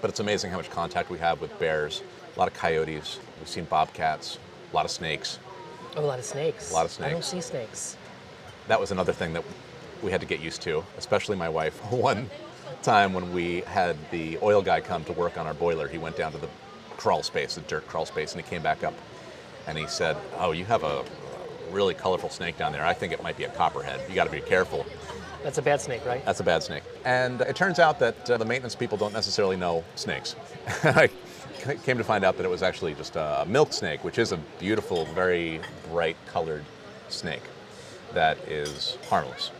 But 0.00 0.10
it's 0.10 0.20
amazing 0.20 0.50
how 0.50 0.58
much 0.58 0.70
contact 0.70 1.10
we 1.10 1.18
have 1.18 1.40
with 1.40 1.56
bears. 1.58 2.02
A 2.36 2.38
lot 2.38 2.48
of 2.48 2.54
coyotes. 2.54 3.18
We've 3.38 3.48
seen 3.48 3.64
bobcats. 3.64 4.38
A 4.70 4.74
lot 4.76 4.84
of 4.84 4.90
snakes. 4.90 5.38
Oh, 5.96 6.04
a 6.04 6.06
lot 6.06 6.18
of 6.18 6.24
snakes. 6.24 6.70
A 6.70 6.74
lot 6.74 6.84
of 6.84 6.90
snakes. 6.90 7.08
I 7.08 7.12
don't 7.12 7.24
see 7.24 7.40
snakes. 7.40 7.96
That 8.68 8.80
was 8.80 8.90
another 8.90 9.12
thing 9.12 9.32
that 9.32 9.44
we 10.02 10.10
had 10.10 10.20
to 10.20 10.26
get 10.26 10.40
used 10.40 10.62
to, 10.62 10.84
especially 10.98 11.36
my 11.36 11.48
wife. 11.48 11.78
One 11.92 12.28
time 12.82 13.12
when 13.12 13.32
we 13.32 13.60
had 13.62 13.96
the 14.10 14.38
oil 14.42 14.62
guy 14.62 14.80
come 14.80 15.04
to 15.04 15.12
work 15.12 15.38
on 15.38 15.46
our 15.46 15.54
boiler, 15.54 15.88
he 15.88 15.98
went 15.98 16.16
down 16.16 16.32
to 16.32 16.38
the 16.38 16.48
crawl 16.96 17.22
space, 17.22 17.54
the 17.54 17.60
dirt 17.62 17.86
crawl 17.86 18.06
space, 18.06 18.32
and 18.32 18.42
he 18.42 18.48
came 18.48 18.62
back 18.62 18.84
up 18.84 18.94
and 19.66 19.78
he 19.78 19.86
said, 19.86 20.16
Oh, 20.38 20.52
you 20.52 20.64
have 20.64 20.82
a 20.82 21.04
really 21.70 21.94
colorful 21.94 22.28
snake 22.28 22.58
down 22.58 22.72
there. 22.72 22.84
I 22.84 22.92
think 22.92 23.12
it 23.12 23.22
might 23.22 23.36
be 23.36 23.44
a 23.44 23.48
copperhead. 23.50 24.00
You 24.08 24.14
got 24.14 24.24
to 24.24 24.30
be 24.30 24.40
careful. 24.40 24.84
That's 25.42 25.58
a 25.58 25.62
bad 25.62 25.80
snake, 25.80 26.04
right? 26.06 26.24
That's 26.24 26.40
a 26.40 26.44
bad 26.44 26.62
snake. 26.62 26.84
And 27.04 27.40
it 27.40 27.56
turns 27.56 27.78
out 27.78 27.98
that 27.98 28.30
uh, 28.30 28.36
the 28.36 28.44
maintenance 28.44 28.76
people 28.76 28.96
don't 28.96 29.12
necessarily 29.12 29.56
know 29.56 29.82
snakes. 29.96 30.36
I 30.84 31.08
came 31.84 31.98
to 31.98 32.04
find 32.04 32.24
out 32.24 32.36
that 32.36 32.44
it 32.44 32.50
was 32.50 32.62
actually 32.62 32.94
just 32.94 33.16
a 33.16 33.44
milk 33.48 33.72
snake, 33.72 34.04
which 34.04 34.18
is 34.18 34.32
a 34.32 34.36
beautiful, 34.58 35.04
very 35.06 35.60
bright 35.90 36.16
colored 36.26 36.64
snake 37.08 37.42
that 38.14 38.38
is 38.48 38.98
harmless. 39.08 39.50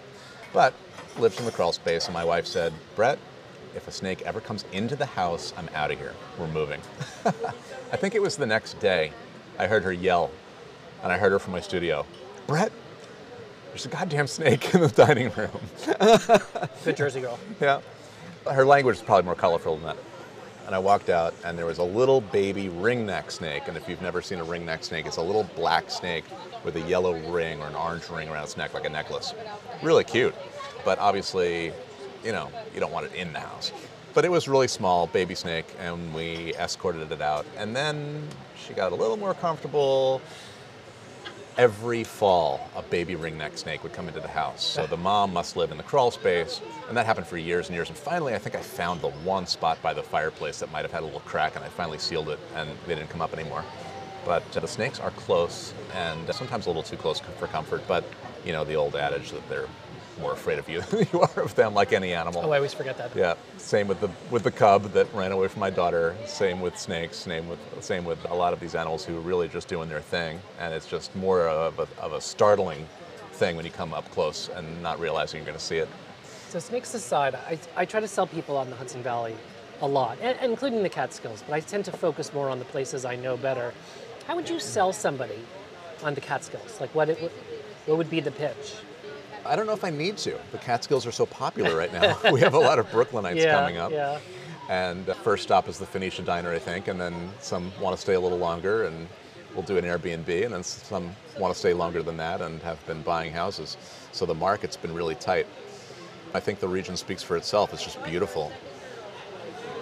But 0.52 0.74
lives 1.18 1.38
in 1.38 1.46
the 1.46 1.52
crawl 1.52 1.72
space, 1.72 2.06
and 2.06 2.14
my 2.14 2.24
wife 2.24 2.46
said, 2.46 2.72
Brett, 2.96 3.18
if 3.74 3.88
a 3.88 3.92
snake 3.92 4.22
ever 4.22 4.40
comes 4.40 4.64
into 4.72 4.96
the 4.96 5.06
house, 5.06 5.52
I'm 5.56 5.68
out 5.74 5.90
of 5.90 5.98
here. 5.98 6.14
We're 6.38 6.48
moving. 6.48 6.80
I 7.24 7.96
think 7.96 8.14
it 8.14 8.22
was 8.22 8.36
the 8.36 8.46
next 8.46 8.78
day 8.80 9.12
I 9.58 9.66
heard 9.66 9.82
her 9.84 9.92
yell, 9.92 10.30
and 11.02 11.12
I 11.12 11.18
heard 11.18 11.32
her 11.32 11.38
from 11.38 11.52
my 11.52 11.60
studio, 11.60 12.06
Brett, 12.46 12.72
there's 13.68 13.86
a 13.86 13.88
goddamn 13.88 14.26
snake 14.26 14.74
in 14.74 14.82
the 14.82 14.88
dining 14.88 15.30
room. 15.30 15.50
Good 16.84 16.96
Jersey 16.96 17.22
girl. 17.22 17.38
Yeah. 17.60 17.80
Her 18.50 18.66
language 18.66 18.96
is 18.96 19.02
probably 19.02 19.24
more 19.24 19.34
colorful 19.34 19.76
than 19.76 19.84
that. 19.86 19.96
And 20.66 20.74
I 20.74 20.78
walked 20.78 21.08
out, 21.08 21.34
and 21.44 21.58
there 21.58 21.66
was 21.66 21.78
a 21.78 21.84
little 21.84 22.20
baby 22.20 22.68
ringneck 22.68 23.30
snake. 23.30 23.64
And 23.68 23.76
if 23.76 23.88
you've 23.88 24.02
never 24.02 24.20
seen 24.20 24.40
a 24.40 24.44
ringneck 24.44 24.84
snake, 24.84 25.06
it's 25.06 25.16
a 25.16 25.22
little 25.22 25.44
black 25.56 25.90
snake 25.90 26.24
with 26.64 26.76
a 26.76 26.80
yellow 26.82 27.14
ring 27.30 27.60
or 27.60 27.66
an 27.66 27.74
orange 27.74 28.08
ring 28.08 28.28
around 28.28 28.44
its 28.44 28.56
neck, 28.56 28.74
like 28.74 28.86
a 28.86 28.90
necklace. 28.90 29.34
Really 29.82 30.04
cute. 30.04 30.34
But 30.84 30.98
obviously, 30.98 31.72
you 32.24 32.32
know, 32.32 32.50
you 32.74 32.80
don't 32.80 32.92
want 32.92 33.06
it 33.06 33.14
in 33.14 33.32
the 33.32 33.40
house. 33.40 33.72
But 34.14 34.24
it 34.24 34.30
was 34.30 34.46
really 34.46 34.68
small, 34.68 35.06
baby 35.06 35.34
snake, 35.34 35.66
and 35.78 36.12
we 36.14 36.54
escorted 36.54 37.10
it 37.10 37.22
out. 37.22 37.46
And 37.56 37.74
then 37.74 38.28
she 38.56 38.74
got 38.74 38.92
a 38.92 38.94
little 38.94 39.16
more 39.16 39.34
comfortable. 39.34 40.20
every 41.58 42.02
fall, 42.04 42.68
a 42.76 42.82
baby 42.82 43.14
ringneck 43.14 43.58
snake 43.58 43.82
would 43.82 43.92
come 43.92 44.08
into 44.08 44.20
the 44.20 44.28
house. 44.28 44.64
So 44.64 44.86
the 44.86 44.96
mom 44.96 45.32
must 45.32 45.56
live 45.56 45.70
in 45.70 45.76
the 45.76 45.82
crawl 45.82 46.10
space, 46.10 46.60
and 46.88 46.96
that 46.96 47.06
happened 47.06 47.26
for 47.26 47.36
years 47.36 47.68
and 47.68 47.74
years. 47.74 47.88
And 47.88 47.96
finally, 47.96 48.34
I 48.34 48.38
think 48.38 48.56
I 48.56 48.60
found 48.60 49.00
the 49.00 49.10
one 49.10 49.46
spot 49.46 49.80
by 49.82 49.92
the 49.92 50.02
fireplace 50.02 50.58
that 50.60 50.72
might 50.72 50.82
have 50.82 50.92
had 50.92 51.02
a 51.02 51.06
little 51.06 51.20
crack, 51.20 51.56
and 51.56 51.64
I 51.64 51.68
finally 51.68 51.98
sealed 51.98 52.28
it, 52.30 52.38
and 52.54 52.70
they 52.86 52.94
didn't 52.94 53.10
come 53.10 53.20
up 53.20 53.32
anymore. 53.32 53.64
But 54.24 54.56
uh, 54.56 54.60
the 54.60 54.68
snakes 54.68 55.00
are 55.00 55.10
close, 55.10 55.74
and 55.94 56.32
sometimes 56.34 56.66
a 56.66 56.68
little 56.68 56.82
too 56.82 56.96
close 56.96 57.20
for 57.20 57.46
comfort. 57.46 57.82
But 57.88 58.04
you 58.44 58.52
know 58.52 58.64
the 58.64 58.74
old 58.74 58.96
adage 58.96 59.30
that 59.30 59.48
they're 59.48 59.68
more 60.20 60.32
afraid 60.32 60.58
of 60.58 60.68
you 60.68 60.80
than 60.90 61.06
you 61.12 61.20
are 61.20 61.42
of 61.42 61.54
them, 61.54 61.74
like 61.74 61.92
any 61.92 62.12
animal. 62.12 62.42
Oh, 62.44 62.50
I 62.50 62.56
always 62.56 62.74
forget 62.74 62.96
that. 62.98 63.14
Yeah, 63.16 63.34
same 63.58 63.88
with 63.88 64.00
the 64.00 64.10
with 64.30 64.44
the 64.44 64.50
cub 64.50 64.92
that 64.92 65.12
ran 65.14 65.32
away 65.32 65.48
from 65.48 65.60
my 65.60 65.70
daughter. 65.70 66.16
Same 66.26 66.60
with 66.60 66.78
snakes. 66.78 67.16
Same 67.16 67.48
with 67.48 67.58
same 67.80 68.04
with 68.04 68.18
a 68.30 68.34
lot 68.34 68.52
of 68.52 68.60
these 68.60 68.74
animals 68.74 69.04
who 69.04 69.16
are 69.16 69.20
really 69.20 69.48
just 69.48 69.68
doing 69.68 69.88
their 69.88 70.00
thing, 70.00 70.40
and 70.58 70.72
it's 70.72 70.86
just 70.86 71.14
more 71.16 71.48
of 71.48 71.78
a, 71.78 71.88
of 72.00 72.12
a 72.12 72.20
startling 72.20 72.86
thing 73.32 73.56
when 73.56 73.64
you 73.64 73.70
come 73.70 73.94
up 73.94 74.08
close 74.10 74.50
and 74.54 74.82
not 74.82 75.00
realizing 75.00 75.38
you're 75.38 75.46
going 75.46 75.58
to 75.58 75.64
see 75.64 75.78
it. 75.78 75.88
So 76.48 76.58
snakes 76.58 76.92
aside, 76.92 77.34
I, 77.34 77.58
I 77.76 77.84
try 77.86 78.00
to 78.00 78.08
sell 78.08 78.26
people 78.26 78.58
on 78.58 78.68
the 78.68 78.76
Hudson 78.76 79.02
Valley 79.02 79.34
a 79.80 79.86
lot, 79.86 80.18
and, 80.20 80.38
including 80.42 80.82
the 80.82 80.88
Catskills, 80.88 81.42
but 81.46 81.54
I 81.54 81.60
tend 81.60 81.84
to 81.86 81.92
focus 81.92 82.32
more 82.32 82.50
on 82.50 82.58
the 82.58 82.64
places 82.66 83.04
I 83.04 83.16
know 83.16 83.36
better. 83.36 83.72
How 84.26 84.36
would 84.36 84.48
you 84.48 84.60
sell 84.60 84.92
somebody 84.92 85.38
on 86.02 86.14
the 86.14 86.20
Catskills? 86.20 86.80
Like 86.80 86.94
what 86.94 87.08
it 87.08 87.20
would, 87.20 87.32
what 87.86 87.98
would 87.98 88.10
be 88.10 88.20
the 88.20 88.30
pitch? 88.30 88.74
I 89.44 89.56
don't 89.56 89.66
know 89.66 89.72
if 89.72 89.84
I 89.84 89.90
need 89.90 90.16
to. 90.18 90.38
The 90.52 90.58
Catskills 90.58 91.06
are 91.06 91.12
so 91.12 91.26
popular 91.26 91.76
right 91.76 91.92
now. 91.92 92.16
we 92.32 92.40
have 92.40 92.54
a 92.54 92.58
lot 92.58 92.78
of 92.78 92.86
Brooklynites 92.86 93.36
yeah, 93.36 93.58
coming 93.58 93.76
up. 93.76 93.90
yeah. 93.90 94.18
And 94.68 95.06
first 95.16 95.42
stop 95.42 95.68
is 95.68 95.78
the 95.78 95.86
Phoenicia 95.86 96.22
Diner, 96.22 96.52
I 96.52 96.58
think, 96.58 96.88
and 96.88 97.00
then 97.00 97.30
some 97.40 97.72
want 97.80 97.96
to 97.96 98.00
stay 98.00 98.14
a 98.14 98.20
little 98.20 98.38
longer, 98.38 98.84
and 98.86 99.08
we'll 99.54 99.64
do 99.64 99.76
an 99.76 99.84
Airbnb, 99.84 100.44
and 100.44 100.54
then 100.54 100.62
some 100.62 101.14
want 101.38 101.52
to 101.52 101.58
stay 101.58 101.74
longer 101.74 102.02
than 102.02 102.16
that 102.18 102.40
and 102.40 102.62
have 102.62 102.84
been 102.86 103.02
buying 103.02 103.32
houses. 103.32 103.76
So 104.12 104.24
the 104.24 104.34
market's 104.34 104.76
been 104.76 104.94
really 104.94 105.16
tight. 105.16 105.46
I 106.34 106.40
think 106.40 106.60
the 106.60 106.68
region 106.68 106.96
speaks 106.96 107.22
for 107.22 107.36
itself. 107.36 107.74
It's 107.74 107.82
just 107.82 108.02
beautiful. 108.04 108.52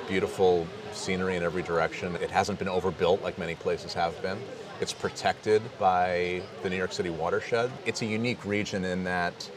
Beautiful 0.08 0.66
scenery 0.92 1.36
in 1.36 1.42
every 1.42 1.62
direction. 1.62 2.16
It 2.16 2.30
hasn't 2.30 2.58
been 2.58 2.68
overbuilt 2.68 3.22
like 3.22 3.38
many 3.38 3.54
places 3.54 3.94
have 3.94 4.20
been. 4.22 4.38
It's 4.80 4.92
protected 4.92 5.62
by 5.78 6.42
the 6.62 6.70
New 6.70 6.76
York 6.76 6.92
City 6.92 7.10
watershed. 7.10 7.70
It's 7.86 8.02
a 8.02 8.06
unique 8.06 8.44
region 8.44 8.84
in 8.84 9.04
that 9.04 9.50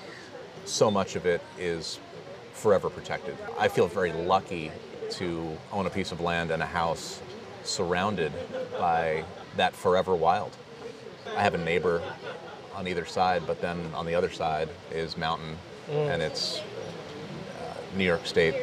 so 0.65 0.91
much 0.91 1.15
of 1.15 1.25
it 1.25 1.41
is 1.57 1.99
forever 2.53 2.89
protected. 2.89 3.35
I 3.57 3.67
feel 3.67 3.87
very 3.87 4.11
lucky 4.11 4.71
to 5.11 5.57
own 5.71 5.85
a 5.85 5.89
piece 5.89 6.11
of 6.11 6.21
land 6.21 6.51
and 6.51 6.61
a 6.61 6.65
house 6.65 7.21
surrounded 7.63 8.31
by 8.77 9.23
that 9.57 9.75
forever 9.75 10.15
wild. 10.15 10.55
I 11.35 11.41
have 11.41 11.53
a 11.53 11.57
neighbor 11.57 12.01
on 12.75 12.87
either 12.87 13.05
side, 13.05 13.43
but 13.47 13.61
then 13.61 13.79
on 13.93 14.05
the 14.05 14.15
other 14.15 14.29
side 14.29 14.69
is 14.91 15.17
mountain, 15.17 15.57
and 15.89 16.21
it's 16.21 16.59
uh, 16.59 17.73
New 17.95 18.03
York 18.03 18.25
State 18.25 18.55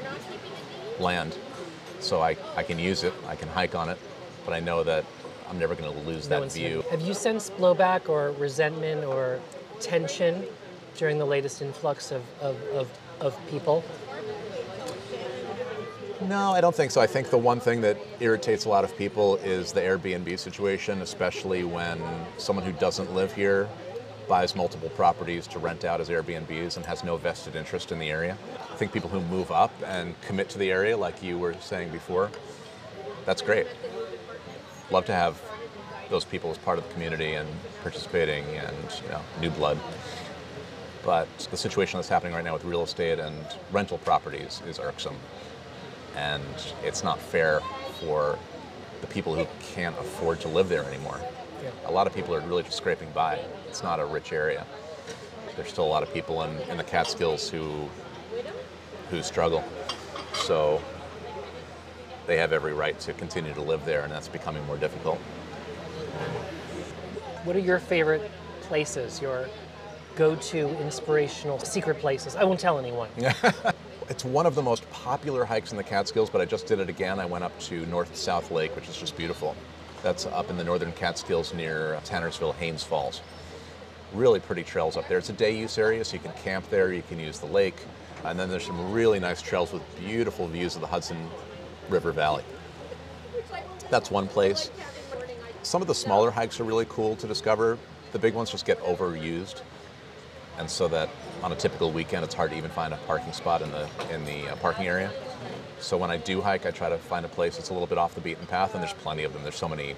land. 0.98 1.36
So 2.00 2.20
I, 2.20 2.36
I 2.56 2.62
can 2.62 2.78
use 2.78 3.04
it, 3.04 3.12
I 3.26 3.36
can 3.36 3.48
hike 3.48 3.74
on 3.74 3.88
it, 3.88 3.98
but 4.44 4.54
I 4.54 4.60
know 4.60 4.82
that 4.84 5.04
I'm 5.48 5.58
never 5.58 5.74
going 5.74 5.92
to 5.92 6.00
lose 6.00 6.28
No 6.28 6.40
that 6.40 6.52
view. 6.52 6.82
Have 6.90 7.00
you 7.00 7.14
sensed 7.14 7.56
blowback 7.56 8.08
or 8.08 8.32
resentment 8.32 9.04
or 9.04 9.40
tension 9.80 10.44
during 10.96 11.18
the 11.18 11.24
latest 11.24 11.62
influx 11.62 12.10
of, 12.10 12.22
of, 12.40 12.56
of, 12.72 12.98
of 13.20 13.48
people? 13.48 13.84
No, 16.22 16.52
I 16.52 16.60
don't 16.60 16.74
think 16.74 16.90
so. 16.90 17.00
I 17.00 17.06
think 17.06 17.30
the 17.30 17.38
one 17.38 17.60
thing 17.60 17.80
that 17.80 17.96
irritates 18.20 18.66
a 18.66 18.68
lot 18.68 18.84
of 18.84 18.96
people 18.96 19.36
is 19.36 19.72
the 19.72 19.80
Airbnb 19.80 20.38
situation, 20.38 21.00
especially 21.00 21.64
when 21.64 22.00
someone 22.36 22.64
who 22.64 22.72
doesn't 22.72 23.14
live 23.14 23.32
here 23.32 23.68
buys 24.30 24.54
multiple 24.54 24.88
properties 24.90 25.48
to 25.48 25.58
rent 25.58 25.84
out 25.84 26.00
as 26.00 26.08
Airbnbs 26.08 26.76
and 26.76 26.86
has 26.86 27.02
no 27.02 27.16
vested 27.16 27.56
interest 27.56 27.90
in 27.90 27.98
the 27.98 28.08
area. 28.08 28.38
I 28.72 28.76
think 28.76 28.92
people 28.92 29.10
who 29.10 29.20
move 29.22 29.50
up 29.50 29.72
and 29.84 30.18
commit 30.20 30.48
to 30.50 30.58
the 30.58 30.70
area, 30.70 30.96
like 30.96 31.20
you 31.20 31.36
were 31.36 31.54
saying 31.54 31.90
before, 31.90 32.30
that's 33.26 33.42
great. 33.42 33.66
Love 34.88 35.04
to 35.06 35.12
have 35.12 35.42
those 36.10 36.24
people 36.24 36.48
as 36.48 36.58
part 36.58 36.78
of 36.78 36.86
the 36.86 36.92
community 36.92 37.32
and 37.32 37.48
participating 37.82 38.44
and 38.44 38.76
you 39.02 39.08
know, 39.08 39.20
new 39.40 39.50
blood. 39.50 39.80
But 41.04 41.26
the 41.50 41.56
situation 41.56 41.98
that's 41.98 42.08
happening 42.08 42.32
right 42.32 42.44
now 42.44 42.52
with 42.52 42.64
real 42.64 42.84
estate 42.84 43.18
and 43.18 43.34
rental 43.72 43.98
properties 43.98 44.62
is 44.64 44.78
irksome 44.78 45.16
and 46.14 46.44
it's 46.84 47.02
not 47.02 47.18
fair 47.18 47.62
for 47.98 48.38
the 49.00 49.08
people 49.08 49.34
who 49.34 49.46
can't 49.74 49.98
afford 49.98 50.40
to 50.42 50.48
live 50.48 50.68
there 50.68 50.84
anymore. 50.84 51.20
Yeah. 51.62 51.70
A 51.86 51.90
lot 51.90 52.06
of 52.06 52.14
people 52.14 52.34
are 52.34 52.40
really 52.40 52.62
just 52.62 52.76
scraping 52.76 53.10
by. 53.12 53.40
It's 53.68 53.82
not 53.82 54.00
a 54.00 54.04
rich 54.04 54.32
area. 54.32 54.66
There's 55.56 55.68
still 55.68 55.84
a 55.84 55.88
lot 55.88 56.02
of 56.02 56.12
people 56.12 56.42
in, 56.42 56.56
in 56.70 56.76
the 56.76 56.84
Catskills 56.84 57.50
who 57.50 57.88
who 59.10 59.22
struggle. 59.22 59.64
So 60.34 60.80
they 62.26 62.36
have 62.36 62.52
every 62.52 62.72
right 62.72 62.98
to 63.00 63.12
continue 63.12 63.52
to 63.54 63.60
live 63.60 63.84
there, 63.84 64.02
and 64.02 64.12
that's 64.12 64.28
becoming 64.28 64.64
more 64.66 64.76
difficult. 64.76 65.18
What 67.44 67.56
are 67.56 67.60
your 67.60 67.80
favorite 67.80 68.30
places, 68.62 69.20
your 69.20 69.48
go 70.14 70.36
to 70.36 70.68
inspirational 70.80 71.58
secret 71.58 71.98
places? 71.98 72.36
I 72.36 72.44
won't 72.44 72.60
tell 72.60 72.78
anyone. 72.78 73.08
It's 74.10 74.24
one 74.24 74.44
of 74.44 74.56
the 74.56 74.62
most 74.62 74.90
popular 74.90 75.44
hikes 75.44 75.70
in 75.70 75.76
the 75.76 75.84
Catskills, 75.84 76.30
but 76.30 76.40
I 76.40 76.44
just 76.44 76.66
did 76.66 76.80
it 76.80 76.88
again. 76.88 77.20
I 77.20 77.26
went 77.26 77.44
up 77.44 77.56
to 77.60 77.86
North 77.86 78.16
South 78.16 78.50
Lake, 78.50 78.74
which 78.74 78.88
is 78.88 78.96
just 78.96 79.16
beautiful. 79.16 79.54
That's 80.02 80.26
up 80.26 80.50
in 80.50 80.56
the 80.56 80.64
northern 80.64 80.92
Catskills 80.92 81.52
near 81.52 82.00
Tannersville, 82.04 82.54
Haines 82.54 82.82
Falls. 82.82 83.20
Really 84.12 84.40
pretty 84.40 84.62
trails 84.62 84.96
up 84.96 85.06
there. 85.08 85.18
It's 85.18 85.28
a 85.28 85.34
day 85.34 85.56
use 85.56 85.78
area, 85.78 86.04
so 86.04 86.14
you 86.14 86.20
can 86.20 86.32
camp 86.42 86.68
there, 86.70 86.92
you 86.92 87.02
can 87.02 87.20
use 87.20 87.38
the 87.38 87.46
lake, 87.46 87.76
and 88.24 88.38
then 88.38 88.48
there's 88.48 88.64
some 88.64 88.92
really 88.92 89.20
nice 89.20 89.42
trails 89.42 89.72
with 89.72 89.82
beautiful 89.98 90.48
views 90.48 90.74
of 90.74 90.80
the 90.80 90.86
Hudson 90.86 91.28
River 91.88 92.12
Valley. 92.12 92.44
That's 93.90 94.10
one 94.10 94.26
place. 94.26 94.70
Some 95.62 95.82
of 95.82 95.88
the 95.88 95.94
smaller 95.94 96.30
hikes 96.30 96.58
are 96.60 96.64
really 96.64 96.86
cool 96.88 97.16
to 97.16 97.26
discover. 97.26 97.78
The 98.12 98.18
big 98.18 98.34
ones 98.34 98.50
just 98.50 98.64
get 98.64 98.80
overused 98.80 99.62
and 100.60 100.70
so 100.70 100.86
that 100.88 101.08
on 101.42 101.52
a 101.52 101.56
typical 101.56 101.90
weekend 101.90 102.22
it's 102.22 102.34
hard 102.34 102.50
to 102.50 102.56
even 102.56 102.70
find 102.70 102.92
a 102.92 102.96
parking 102.98 103.32
spot 103.32 103.62
in 103.62 103.70
the 103.70 103.88
in 104.12 104.24
the 104.26 104.48
uh, 104.48 104.56
parking 104.56 104.86
area. 104.86 105.10
So 105.80 105.96
when 105.96 106.10
I 106.10 106.18
do 106.18 106.40
hike, 106.40 106.66
I 106.66 106.70
try 106.70 106.88
to 106.88 106.98
find 106.98 107.24
a 107.24 107.28
place 107.28 107.56
that's 107.56 107.70
a 107.70 107.72
little 107.72 107.86
bit 107.86 107.98
off 107.98 108.14
the 108.14 108.20
beaten 108.20 108.46
path, 108.46 108.74
and 108.74 108.82
there's 108.82 108.92
plenty 108.92 109.24
of 109.24 109.32
them. 109.32 109.42
There's 109.42 109.56
so 109.56 109.68
many 109.68 109.96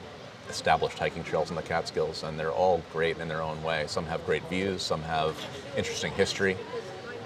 established 0.49 0.99
hiking 0.99 1.25
trails 1.25 1.51
in 1.51 1.57
the 1.57 1.63
Catskills, 1.63 2.23
and 2.23 2.39
they're 2.39 2.53
all 2.53 2.83
great 2.93 3.19
in 3.19 3.29
their 3.29 3.43
own 3.43 3.63
way. 3.63 3.85
Some 3.89 4.07
have 4.07 4.25
great 4.25 4.45
views, 4.49 4.83
some 4.83 5.03
have 5.03 5.37
interesting 5.77 6.13
history. 6.13 6.57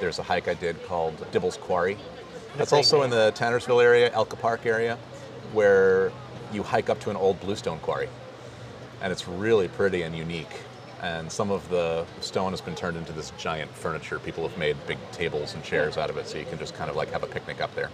There's 0.00 0.18
a 0.18 0.22
hike 0.22 0.48
I 0.48 0.54
did 0.54 0.82
called 0.86 1.16
Dibble's 1.32 1.56
Quarry. 1.56 1.96
That's 2.56 2.72
also 2.72 3.02
in 3.02 3.10
the 3.10 3.32
Tannersville 3.36 3.82
area, 3.82 4.10
Elka 4.10 4.38
Park 4.38 4.64
area, 4.64 4.96
where 5.52 6.10
you 6.52 6.62
hike 6.62 6.88
up 6.88 6.98
to 7.00 7.10
an 7.10 7.16
old 7.16 7.38
bluestone 7.40 7.78
quarry, 7.80 8.08
and 9.02 9.12
it's 9.12 9.28
really 9.28 9.68
pretty 9.68 10.02
and 10.02 10.16
unique. 10.16 10.62
And 11.02 11.30
some 11.30 11.50
of 11.50 11.68
the 11.68 12.06
stone 12.20 12.52
has 12.52 12.62
been 12.62 12.74
turned 12.74 12.96
into 12.96 13.12
this 13.12 13.30
giant 13.38 13.70
furniture. 13.70 14.18
People 14.18 14.48
have 14.48 14.56
made 14.56 14.76
big 14.86 14.98
tables 15.12 15.54
and 15.54 15.62
chairs 15.62 15.98
out 15.98 16.08
of 16.08 16.16
it, 16.16 16.26
so 16.26 16.38
you 16.38 16.46
can 16.46 16.58
just 16.58 16.74
kind 16.74 16.88
of 16.88 16.96
like 16.96 17.10
have 17.10 17.22
a 17.22 17.26
picnic 17.26 17.60
up 17.60 17.74
there. 17.74 17.90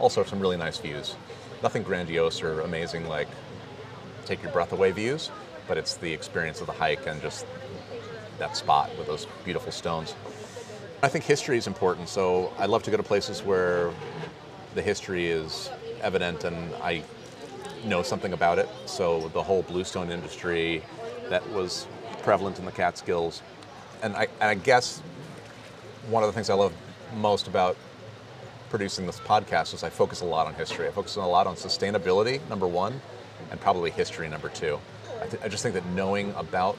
Also, 0.00 0.24
some 0.24 0.40
really 0.40 0.56
nice 0.56 0.78
views. 0.78 1.14
Nothing 1.62 1.82
grandiose 1.82 2.42
or 2.42 2.62
amazing 2.62 3.06
like 3.06 3.28
take 4.24 4.42
your 4.42 4.50
breath 4.50 4.72
away 4.72 4.90
views, 4.92 5.30
but 5.68 5.76
it's 5.76 5.96
the 5.96 6.12
experience 6.12 6.60
of 6.60 6.66
the 6.66 6.72
hike 6.72 7.06
and 7.06 7.20
just 7.20 7.44
that 8.38 8.56
spot 8.56 8.90
with 8.96 9.06
those 9.06 9.26
beautiful 9.44 9.70
stones. 9.70 10.14
I 11.02 11.08
think 11.08 11.24
history 11.24 11.58
is 11.58 11.66
important, 11.66 12.08
so 12.08 12.52
I 12.58 12.66
love 12.66 12.82
to 12.84 12.90
go 12.90 12.96
to 12.96 13.02
places 13.02 13.44
where 13.44 13.92
the 14.74 14.82
history 14.82 15.28
is 15.28 15.70
evident 16.02 16.44
and 16.44 16.74
I 16.82 17.02
know 17.84 18.02
something 18.02 18.32
about 18.32 18.58
it. 18.58 18.68
So 18.86 19.28
the 19.28 19.42
whole 19.42 19.62
bluestone 19.62 20.10
industry 20.10 20.82
that 21.28 21.48
was 21.50 21.86
prevalent 22.22 22.58
in 22.58 22.64
the 22.64 22.72
Catskills, 22.72 23.42
and 24.02 24.16
I, 24.16 24.28
and 24.40 24.48
I 24.48 24.54
guess 24.54 25.00
one 26.08 26.22
of 26.22 26.28
the 26.28 26.32
things 26.32 26.48
I 26.48 26.54
love 26.54 26.72
most 27.16 27.48
about 27.48 27.76
producing 28.70 29.04
this 29.04 29.18
podcast 29.20 29.74
is 29.74 29.82
I 29.82 29.90
focus 29.90 30.20
a 30.20 30.24
lot 30.24 30.46
on 30.46 30.54
history. 30.54 30.86
I 30.86 30.92
focus 30.92 31.16
a 31.16 31.20
lot 31.20 31.46
on 31.46 31.56
sustainability, 31.56 32.40
number 32.48 32.66
one, 32.66 33.00
and 33.50 33.60
probably 33.60 33.90
history, 33.90 34.28
number 34.28 34.48
two. 34.48 34.78
I, 35.20 35.26
th- 35.26 35.42
I 35.42 35.48
just 35.48 35.62
think 35.62 35.74
that 35.74 35.84
knowing 35.86 36.32
about 36.36 36.78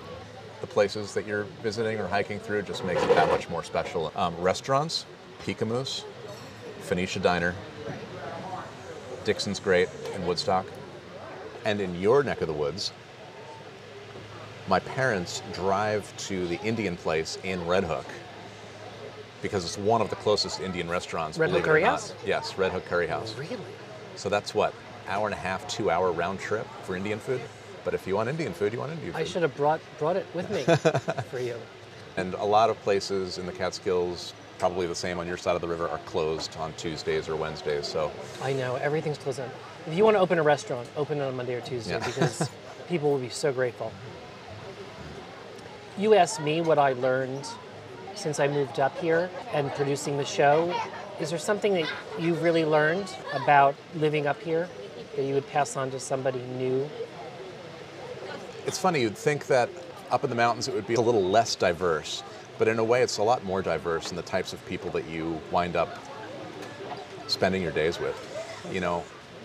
the 0.61 0.67
places 0.67 1.13
that 1.13 1.27
you're 1.27 1.43
visiting 1.61 1.99
or 1.99 2.07
hiking 2.07 2.39
through 2.39 2.63
just 2.63 2.85
makes 2.85 3.03
it 3.03 3.09
that 3.09 3.27
much 3.27 3.49
more 3.49 3.63
special. 3.63 4.11
Um, 4.15 4.35
restaurants, 4.39 5.05
Peekamoose, 5.43 6.05
Phoenicia 6.79 7.19
Diner, 7.19 7.53
Dixon's 9.25 9.59
Great 9.59 9.89
in 10.15 10.25
Woodstock, 10.25 10.65
and 11.65 11.81
in 11.81 11.99
your 11.99 12.23
neck 12.23 12.41
of 12.41 12.47
the 12.47 12.53
woods, 12.53 12.91
my 14.67 14.79
parents 14.79 15.41
drive 15.51 16.15
to 16.17 16.47
the 16.47 16.59
Indian 16.61 16.95
place 16.95 17.37
in 17.43 17.67
Red 17.67 17.83
Hook 17.83 18.05
because 19.41 19.65
it's 19.65 19.77
one 19.77 20.01
of 20.01 20.09
the 20.09 20.15
closest 20.17 20.59
Indian 20.59 20.89
restaurants. 20.89 21.37
Red 21.37 21.49
Hook 21.49 21.63
believe 21.63 21.65
it 21.65 21.69
or 21.69 21.71
Curry. 21.73 21.83
House? 21.83 22.13
Yes, 22.25 22.57
Red 22.57 22.71
Hook 22.71 22.85
Curry 22.85 23.07
House. 23.07 23.35
Really? 23.35 23.57
So 24.15 24.29
that's 24.29 24.53
what 24.53 24.73
hour 25.07 25.25
and 25.27 25.33
a 25.33 25.37
half, 25.37 25.67
two 25.67 25.89
hour 25.89 26.11
round 26.11 26.39
trip 26.39 26.67
for 26.83 26.95
Indian 26.95 27.19
food. 27.19 27.41
But 27.83 27.93
if 27.93 28.05
you 28.05 28.15
want 28.15 28.29
Indian 28.29 28.53
food, 28.53 28.73
you 28.73 28.79
want 28.79 28.91
Indian 28.91 29.13
food. 29.13 29.19
I 29.19 29.23
should 29.23 29.41
have 29.41 29.55
brought 29.55 29.81
brought 29.97 30.15
it 30.15 30.25
with 30.33 30.49
me 30.51 30.63
for 31.31 31.39
you. 31.39 31.55
And 32.17 32.33
a 32.35 32.43
lot 32.45 32.69
of 32.69 32.79
places 32.81 33.37
in 33.37 33.45
the 33.45 33.51
Catskills, 33.51 34.33
probably 34.59 34.85
the 34.85 34.93
same 34.93 35.17
on 35.17 35.25
your 35.27 35.37
side 35.37 35.55
of 35.55 35.61
the 35.61 35.67
river, 35.67 35.87
are 35.89 35.97
closed 35.99 36.55
on 36.57 36.73
Tuesdays 36.73 37.27
or 37.27 37.35
Wednesdays. 37.35 37.87
So 37.87 38.11
I 38.43 38.53
know 38.53 38.75
everything's 38.75 39.17
closed 39.17 39.39
down. 39.39 39.49
If 39.87 39.95
you 39.97 40.03
want 40.03 40.15
to 40.15 40.19
open 40.19 40.37
a 40.37 40.43
restaurant, 40.43 40.87
open 40.95 41.17
it 41.19 41.23
on 41.23 41.35
Monday 41.35 41.55
or 41.55 41.61
Tuesday 41.61 41.93
Yeah. 41.93 42.05
because 42.05 42.47
people 42.87 43.09
will 43.11 43.17
be 43.17 43.29
so 43.29 43.51
grateful. 43.51 43.91
You 45.97 46.13
asked 46.15 46.41
me 46.41 46.61
what 46.61 46.77
I 46.77 46.93
learned 46.93 47.47
since 48.15 48.39
I 48.39 48.47
moved 48.47 48.79
up 48.79 48.97
here 48.99 49.29
and 49.53 49.71
producing 49.71 50.17
the 50.17 50.25
show. 50.25 50.73
Is 51.19 51.29
there 51.29 51.39
something 51.39 51.73
that 51.73 51.89
you've 52.19 52.41
really 52.41 52.65
learned 52.65 53.13
about 53.33 53.75
living 53.95 54.27
up 54.27 54.41
here 54.41 54.67
that 55.15 55.23
you 55.23 55.33
would 55.33 55.47
pass 55.47 55.75
on 55.77 55.91
to 55.91 55.99
somebody 55.99 56.39
new? 56.57 56.89
it's 58.65 58.77
funny, 58.77 59.01
you'd 59.01 59.17
think 59.17 59.47
that 59.47 59.69
up 60.11 60.23
in 60.23 60.29
the 60.29 60.35
mountains 60.35 60.67
it 60.67 60.73
would 60.73 60.87
be 60.87 60.93
a 60.95 61.01
little 61.01 61.23
less 61.23 61.55
diverse, 61.55 62.23
but 62.57 62.67
in 62.67 62.79
a 62.79 62.83
way 62.83 63.01
it's 63.01 63.17
a 63.17 63.23
lot 63.23 63.43
more 63.43 63.61
diverse 63.61 64.11
in 64.11 64.15
the 64.15 64.21
types 64.21 64.53
of 64.53 64.63
people 64.65 64.89
that 64.91 65.07
you 65.07 65.39
wind 65.51 65.75
up 65.75 65.99
spending 67.27 67.61
your 67.61 67.71
days 67.71 67.99
with. 67.99 68.27
You 68.71 68.81
know, 68.81 69.03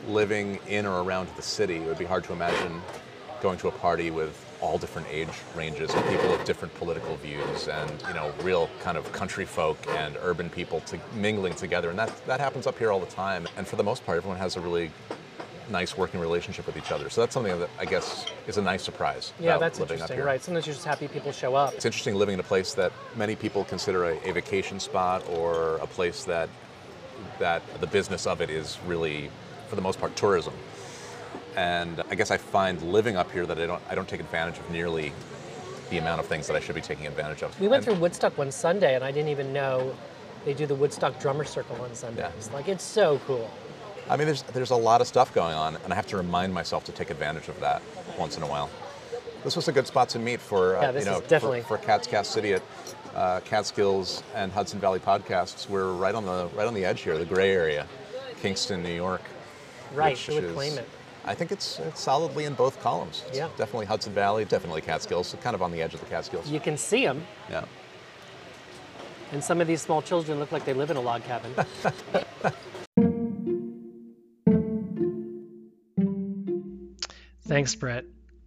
living 0.09 0.61
in 0.68 0.87
or 0.87 1.02
around 1.02 1.29
the 1.37 1.42
city, 1.42 1.76
it 1.76 1.87
would 1.87 1.98
be 1.98 2.05
hard 2.05 2.24
to 2.24 2.33
imagine 2.33 2.81
going 3.40 3.59
to 3.59 3.68
a 3.68 3.72
party 3.72 4.11
with 4.11 4.42
all 4.66 4.79
different 4.79 5.07
age 5.11 5.29
ranges 5.55 5.94
and 5.94 6.05
people 6.07 6.35
of 6.35 6.44
different 6.44 6.74
political 6.74 7.16
views 7.18 7.68
and 7.68 7.90
you 8.09 8.14
know 8.14 8.33
real 8.42 8.68
kind 8.81 8.98
of 8.98 9.11
country 9.12 9.44
folk 9.44 9.79
and 9.90 10.16
urban 10.22 10.50
people 10.50 10.81
to 10.81 10.98
mingling 11.14 11.55
together 11.55 11.88
and 11.90 11.98
that 11.98 12.11
that 12.26 12.40
happens 12.40 12.66
up 12.66 12.76
here 12.76 12.90
all 12.90 12.98
the 12.98 13.07
time 13.07 13.46
and 13.57 13.66
for 13.66 13.76
the 13.76 13.85
most 13.85 14.05
part 14.05 14.16
everyone 14.18 14.37
has 14.38 14.57
a 14.57 14.61
really 14.61 14.90
nice 15.70 15.96
working 15.96 16.18
relationship 16.20 16.66
with 16.66 16.76
each 16.76 16.90
other 16.90 17.09
so 17.09 17.20
that's 17.20 17.33
something 17.33 17.57
that 17.61 17.70
i 17.79 17.85
guess 17.85 18.26
is 18.48 18.57
a 18.57 18.62
nice 18.62 18.83
surprise 18.83 19.33
Yeah, 19.38 19.57
that's 19.59 19.79
living 19.79 19.96
up 19.96 20.11
interesting. 20.11 20.16
here. 20.18 20.26
Right. 20.26 20.42
Sometimes 20.42 20.66
you're 20.66 20.74
just 20.74 20.87
happy 20.87 21.07
people 21.09 21.31
show 21.33 21.55
up. 21.55 21.74
it's 21.74 21.85
interesting 21.85 22.14
living 22.16 22.35
in 22.35 22.40
a 22.40 22.48
place 22.55 22.74
that 22.74 22.92
many 23.16 23.37
people 23.37 23.64
consider 23.64 24.05
a, 24.05 24.29
a 24.29 24.33
vacation 24.33 24.79
spot 24.81 25.24
or 25.29 25.76
a 25.76 25.87
place 25.87 26.24
that 26.24 26.48
that 27.38 27.62
the 27.81 27.87
business 27.87 28.26
of 28.26 28.40
it 28.40 28.50
is 28.50 28.79
really, 28.87 29.31
for 29.68 29.74
the 29.76 29.83
most 29.83 29.98
part, 29.98 30.14
tourism. 30.16 30.52
And 31.57 32.03
I 32.11 32.14
guess 32.14 32.31
I 32.31 32.37
find 32.37 32.81
living 32.83 33.16
up 33.16 33.31
here 33.33 33.47
that 33.47 33.59
I 33.59 33.66
don't 33.66 33.83
I 33.88 33.95
don't 33.95 34.09
take 34.09 34.21
advantage 34.21 34.59
of 34.59 34.71
nearly 34.71 35.12
the 35.90 35.99
amount 35.99 36.21
of 36.21 36.27
things 36.27 36.47
that 36.49 36.57
I 36.57 36.61
should 36.61 36.75
be 36.75 36.81
taking 36.81 37.07
advantage 37.07 37.42
of. 37.42 37.59
We 37.61 37.69
went 37.69 37.87
And- 37.87 37.95
through 37.95 38.03
Woodstock 38.03 38.37
one 38.37 38.51
Sunday, 38.53 38.95
and 38.95 39.03
I 39.05 39.11
didn't 39.11 39.31
even 39.31 39.53
know 39.53 39.95
they 40.45 40.53
do 40.55 40.66
the 40.66 40.75
Woodstock 40.75 41.19
Drummer 41.21 41.45
Circle 41.45 41.81
on 41.81 41.95
Sundays. 41.95 42.51
Like 42.53 42.69
it's 42.69 42.85
so 42.85 43.21
cool. 43.27 43.51
I 44.09 44.16
mean, 44.16 44.27
there's 44.27 44.42
there's 44.42 44.71
a 44.71 44.77
lot 44.77 45.01
of 45.01 45.07
stuff 45.07 45.33
going 45.35 45.55
on, 45.55 45.77
and 45.83 45.92
I 45.92 45.97
have 45.97 46.07
to 46.09 46.16
remind 46.16 46.53
myself 46.53 46.85
to 46.85 46.92
take 46.92 47.11
advantage 47.11 47.49
of 47.49 47.59
that 47.61 47.83
once 48.19 48.37
in 48.37 48.42
a 48.42 48.47
while. 48.47 48.69
This 49.42 49.57
was 49.57 49.69
a 49.69 49.73
good 49.73 49.87
spot 49.87 50.09
to 50.11 50.19
meet 50.19 50.40
for 50.40 50.77
uh, 50.77 50.83
Yeah, 50.92 50.99
you 50.99 51.05
know 51.05 51.21
definitely- 51.27 51.62
for, 51.62 51.79
for 51.79 52.25
City 52.25 52.53
It 52.53 52.62
uh, 53.14 53.40
Catskills 53.45 54.23
and 54.35 54.53
Hudson 54.53 54.79
Valley 54.79 54.99
podcasts. 54.99 55.69
We're 55.71 55.92
right 55.92 56.14
on 56.14 56.25
the 56.27 56.49
right 56.55 56.66
on 56.66 56.75
the 56.75 56.85
edge 56.85 57.01
here, 57.01 57.16
the 57.16 57.25
gray 57.25 57.53
area, 57.53 57.87
Kingston, 58.42 58.83
New 58.83 58.92
York. 58.92 59.23
Right, 59.95 60.12
which 60.16 60.29
would 60.29 60.45
is- 60.45 60.53
claim 60.53 60.77
it? 60.79 60.88
I 61.27 61.35
think 61.35 61.51
it's, 61.53 61.79
it's 61.81 62.01
solidly 62.01 62.45
in 62.45 62.55
both 62.55 62.81
columns. 62.81 63.25
It's 63.29 63.39
Yeah. 63.39 63.49
definitely 63.57 63.87
Hudson 63.87 64.12
Valley, 64.12 64.45
definitely 64.45 64.81
Catskills, 64.81 65.27
so 65.29 65.37
kind 65.39 65.55
of 65.55 65.62
on 65.62 65.73
the 65.73 65.83
edge 65.83 65.93
of 65.95 66.01
the 66.01 66.07
Catskills. 66.07 66.49
You 66.49 66.61
can 66.61 66.77
see 66.77 67.05
them, 67.05 67.27
Yeah. 67.51 67.65
and 69.33 69.43
some 69.43 69.61
of 69.61 69.67
these 69.67 69.83
small 69.83 70.03
children 70.03 70.39
look 70.39 70.53
like 70.53 70.65
they 70.65 70.75
live 70.75 70.91
in 70.91 70.97
a 70.97 71.01
log 71.01 71.23
cabin. 71.25 71.53
Thanks, 77.43 77.75
Brett. 77.75 78.05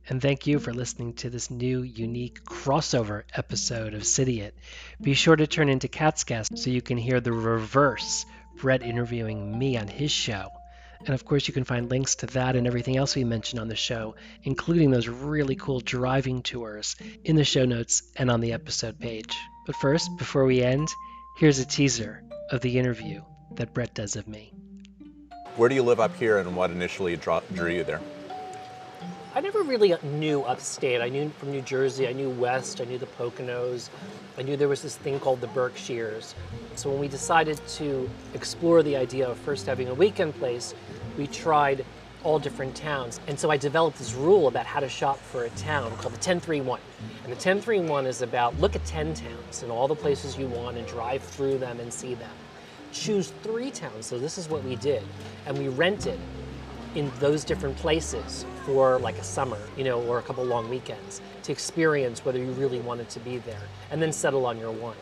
And 0.07 0.21
thank 0.21 0.47
you 0.47 0.59
for 0.59 0.73
listening 0.73 1.13
to 1.15 1.29
this 1.29 1.51
new, 1.51 1.83
unique 1.83 2.43
crossover 2.43 3.23
episode 3.33 3.93
of 3.93 4.03
City 4.05 4.41
It. 4.41 4.55
Be 4.99 5.13
sure 5.13 5.35
to 5.35 5.45
turn 5.45 5.69
into 5.69 5.87
Kaatscast 5.87 6.57
so 6.57 6.69
you 6.71 6.81
can 6.81 6.97
hear 6.97 7.19
the 7.21 7.31
reverse 7.31 8.25
Brett 8.55 8.81
interviewing 8.81 9.57
me 9.57 9.77
on 9.77 9.87
his 9.87 10.11
show. 10.11 10.49
And 11.05 11.15
of 11.15 11.25
course, 11.25 11.47
you 11.47 11.53
can 11.53 11.63
find 11.63 11.89
links 11.89 12.15
to 12.15 12.25
that 12.27 12.55
and 12.55 12.67
everything 12.67 12.97
else 12.97 13.15
we 13.15 13.23
mentioned 13.23 13.59
on 13.59 13.67
the 13.67 13.75
show, 13.75 14.15
including 14.43 14.91
those 14.91 15.07
really 15.07 15.55
cool 15.55 15.79
driving 15.79 16.41
tours, 16.41 16.95
in 17.23 17.35
the 17.35 17.43
show 17.43 17.65
notes 17.65 18.03
and 18.17 18.29
on 18.29 18.41
the 18.41 18.53
episode 18.53 18.99
page. 18.99 19.37
But 19.65 19.75
first, 19.77 20.09
before 20.17 20.45
we 20.45 20.61
end, 20.61 20.89
here's 21.37 21.59
a 21.59 21.65
teaser 21.65 22.23
of 22.51 22.61
the 22.61 22.77
interview 22.77 23.21
that 23.55 23.73
Brett 23.73 23.93
does 23.93 24.15
of 24.15 24.27
me. 24.27 24.53
Where 25.55 25.69
do 25.69 25.75
you 25.75 25.83
live 25.83 25.99
up 25.99 26.15
here, 26.17 26.37
and 26.37 26.55
what 26.55 26.71
initially 26.71 27.15
drew 27.15 27.69
you 27.69 27.83
there? 27.83 28.01
I 29.39 29.41
never 29.41 29.63
really 29.63 29.95
knew 30.03 30.41
upstate. 30.41 30.99
I 30.99 31.07
knew 31.07 31.31
from 31.37 31.51
New 31.51 31.61
Jersey, 31.61 32.09
I 32.09 32.11
knew 32.11 32.29
West, 32.29 32.81
I 32.81 32.83
knew 32.83 32.97
the 32.97 33.05
Poconos, 33.05 33.89
I 34.37 34.41
knew 34.41 34.57
there 34.57 34.67
was 34.67 34.81
this 34.81 34.97
thing 34.97 35.17
called 35.17 35.39
the 35.39 35.47
Berkshires. 35.47 36.35
So 36.75 36.89
when 36.89 36.99
we 36.99 37.07
decided 37.07 37.65
to 37.65 38.09
explore 38.33 38.83
the 38.83 38.97
idea 38.97 39.29
of 39.29 39.37
first 39.37 39.65
having 39.65 39.87
a 39.87 39.93
weekend 39.93 40.35
place, 40.39 40.75
we 41.17 41.25
tried 41.25 41.85
all 42.25 42.37
different 42.37 42.75
towns. 42.75 43.21
And 43.27 43.39
so 43.39 43.49
I 43.49 43.55
developed 43.55 43.97
this 43.97 44.13
rule 44.13 44.49
about 44.49 44.65
how 44.65 44.81
to 44.81 44.89
shop 44.89 45.17
for 45.19 45.45
a 45.45 45.49
town 45.51 45.89
called 45.91 46.11
the 46.11 46.19
1031. 46.19 46.81
And 47.23 47.27
the 47.27 47.29
1031 47.29 48.07
is 48.07 48.21
about 48.21 48.59
look 48.59 48.75
at 48.75 48.83
10 48.83 49.13
towns 49.13 49.63
and 49.63 49.71
all 49.71 49.87
the 49.87 49.95
places 49.95 50.37
you 50.37 50.47
want 50.47 50.75
and 50.75 50.85
drive 50.85 51.23
through 51.23 51.59
them 51.59 51.79
and 51.79 51.93
see 51.93 52.13
them. 52.13 52.35
Choose 52.91 53.31
three 53.41 53.71
towns. 53.71 54.05
So 54.05 54.19
this 54.19 54.37
is 54.37 54.49
what 54.49 54.65
we 54.65 54.75
did. 54.75 55.03
And 55.45 55.57
we 55.57 55.69
rented 55.69 56.19
in 56.95 57.11
those 57.19 57.43
different 57.43 57.77
places 57.77 58.45
for 58.65 58.99
like 58.99 59.17
a 59.17 59.23
summer, 59.23 59.59
you 59.77 59.83
know, 59.83 60.01
or 60.03 60.19
a 60.19 60.21
couple 60.21 60.43
long 60.43 60.69
weekends 60.69 61.21
to 61.43 61.51
experience 61.51 62.25
whether 62.25 62.39
you 62.39 62.51
really 62.53 62.79
wanted 62.79 63.09
to 63.09 63.19
be 63.19 63.37
there 63.39 63.61
and 63.91 64.01
then 64.01 64.11
settle 64.11 64.45
on 64.45 64.57
your 64.57 64.71
one. 64.71 64.95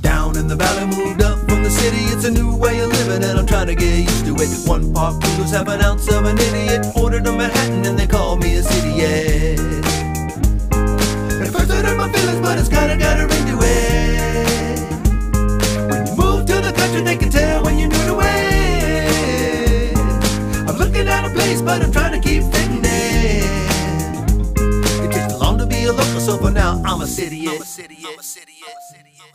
Down 0.00 0.36
in 0.36 0.48
the 0.48 0.56
valley, 0.56 0.86
moved 0.86 1.22
up 1.22 1.38
from 1.48 1.62
the 1.62 1.70
city. 1.70 1.98
It's 2.14 2.24
a 2.24 2.30
new 2.30 2.56
way 2.56 2.80
of 2.80 2.90
living, 2.90 3.28
and 3.28 3.38
I'm 3.38 3.46
trying 3.46 3.66
to 3.66 3.74
get 3.74 3.98
used 3.98 4.24
to 4.26 4.34
it. 4.36 4.68
One 4.68 4.92
park 4.94 5.22
noodles 5.22 5.50
have 5.52 5.68
an 5.68 5.80
ounce 5.82 6.08
of 6.12 6.24
an 6.24 6.38
idiot. 6.38 6.97